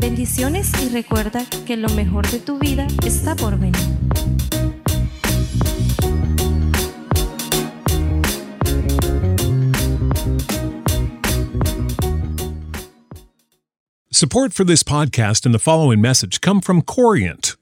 Bendiciones 0.00 0.70
y 0.82 0.88
recuerda 0.90 1.44
que 1.66 1.76
lo 1.76 1.88
mejor 1.90 2.30
de 2.30 2.38
tu 2.38 2.58
vida 2.58 2.86
está 3.04 3.34
por 3.34 3.58
venir. 3.58 3.76
Support 14.10 14.52
for 14.52 14.64
this 14.64 14.82
podcast 14.82 15.46
and 15.46 15.54
the 15.54 15.60
following 15.60 16.00
message 16.00 16.40
come 16.40 16.60
from 16.60 16.82
Corient. 16.82 17.56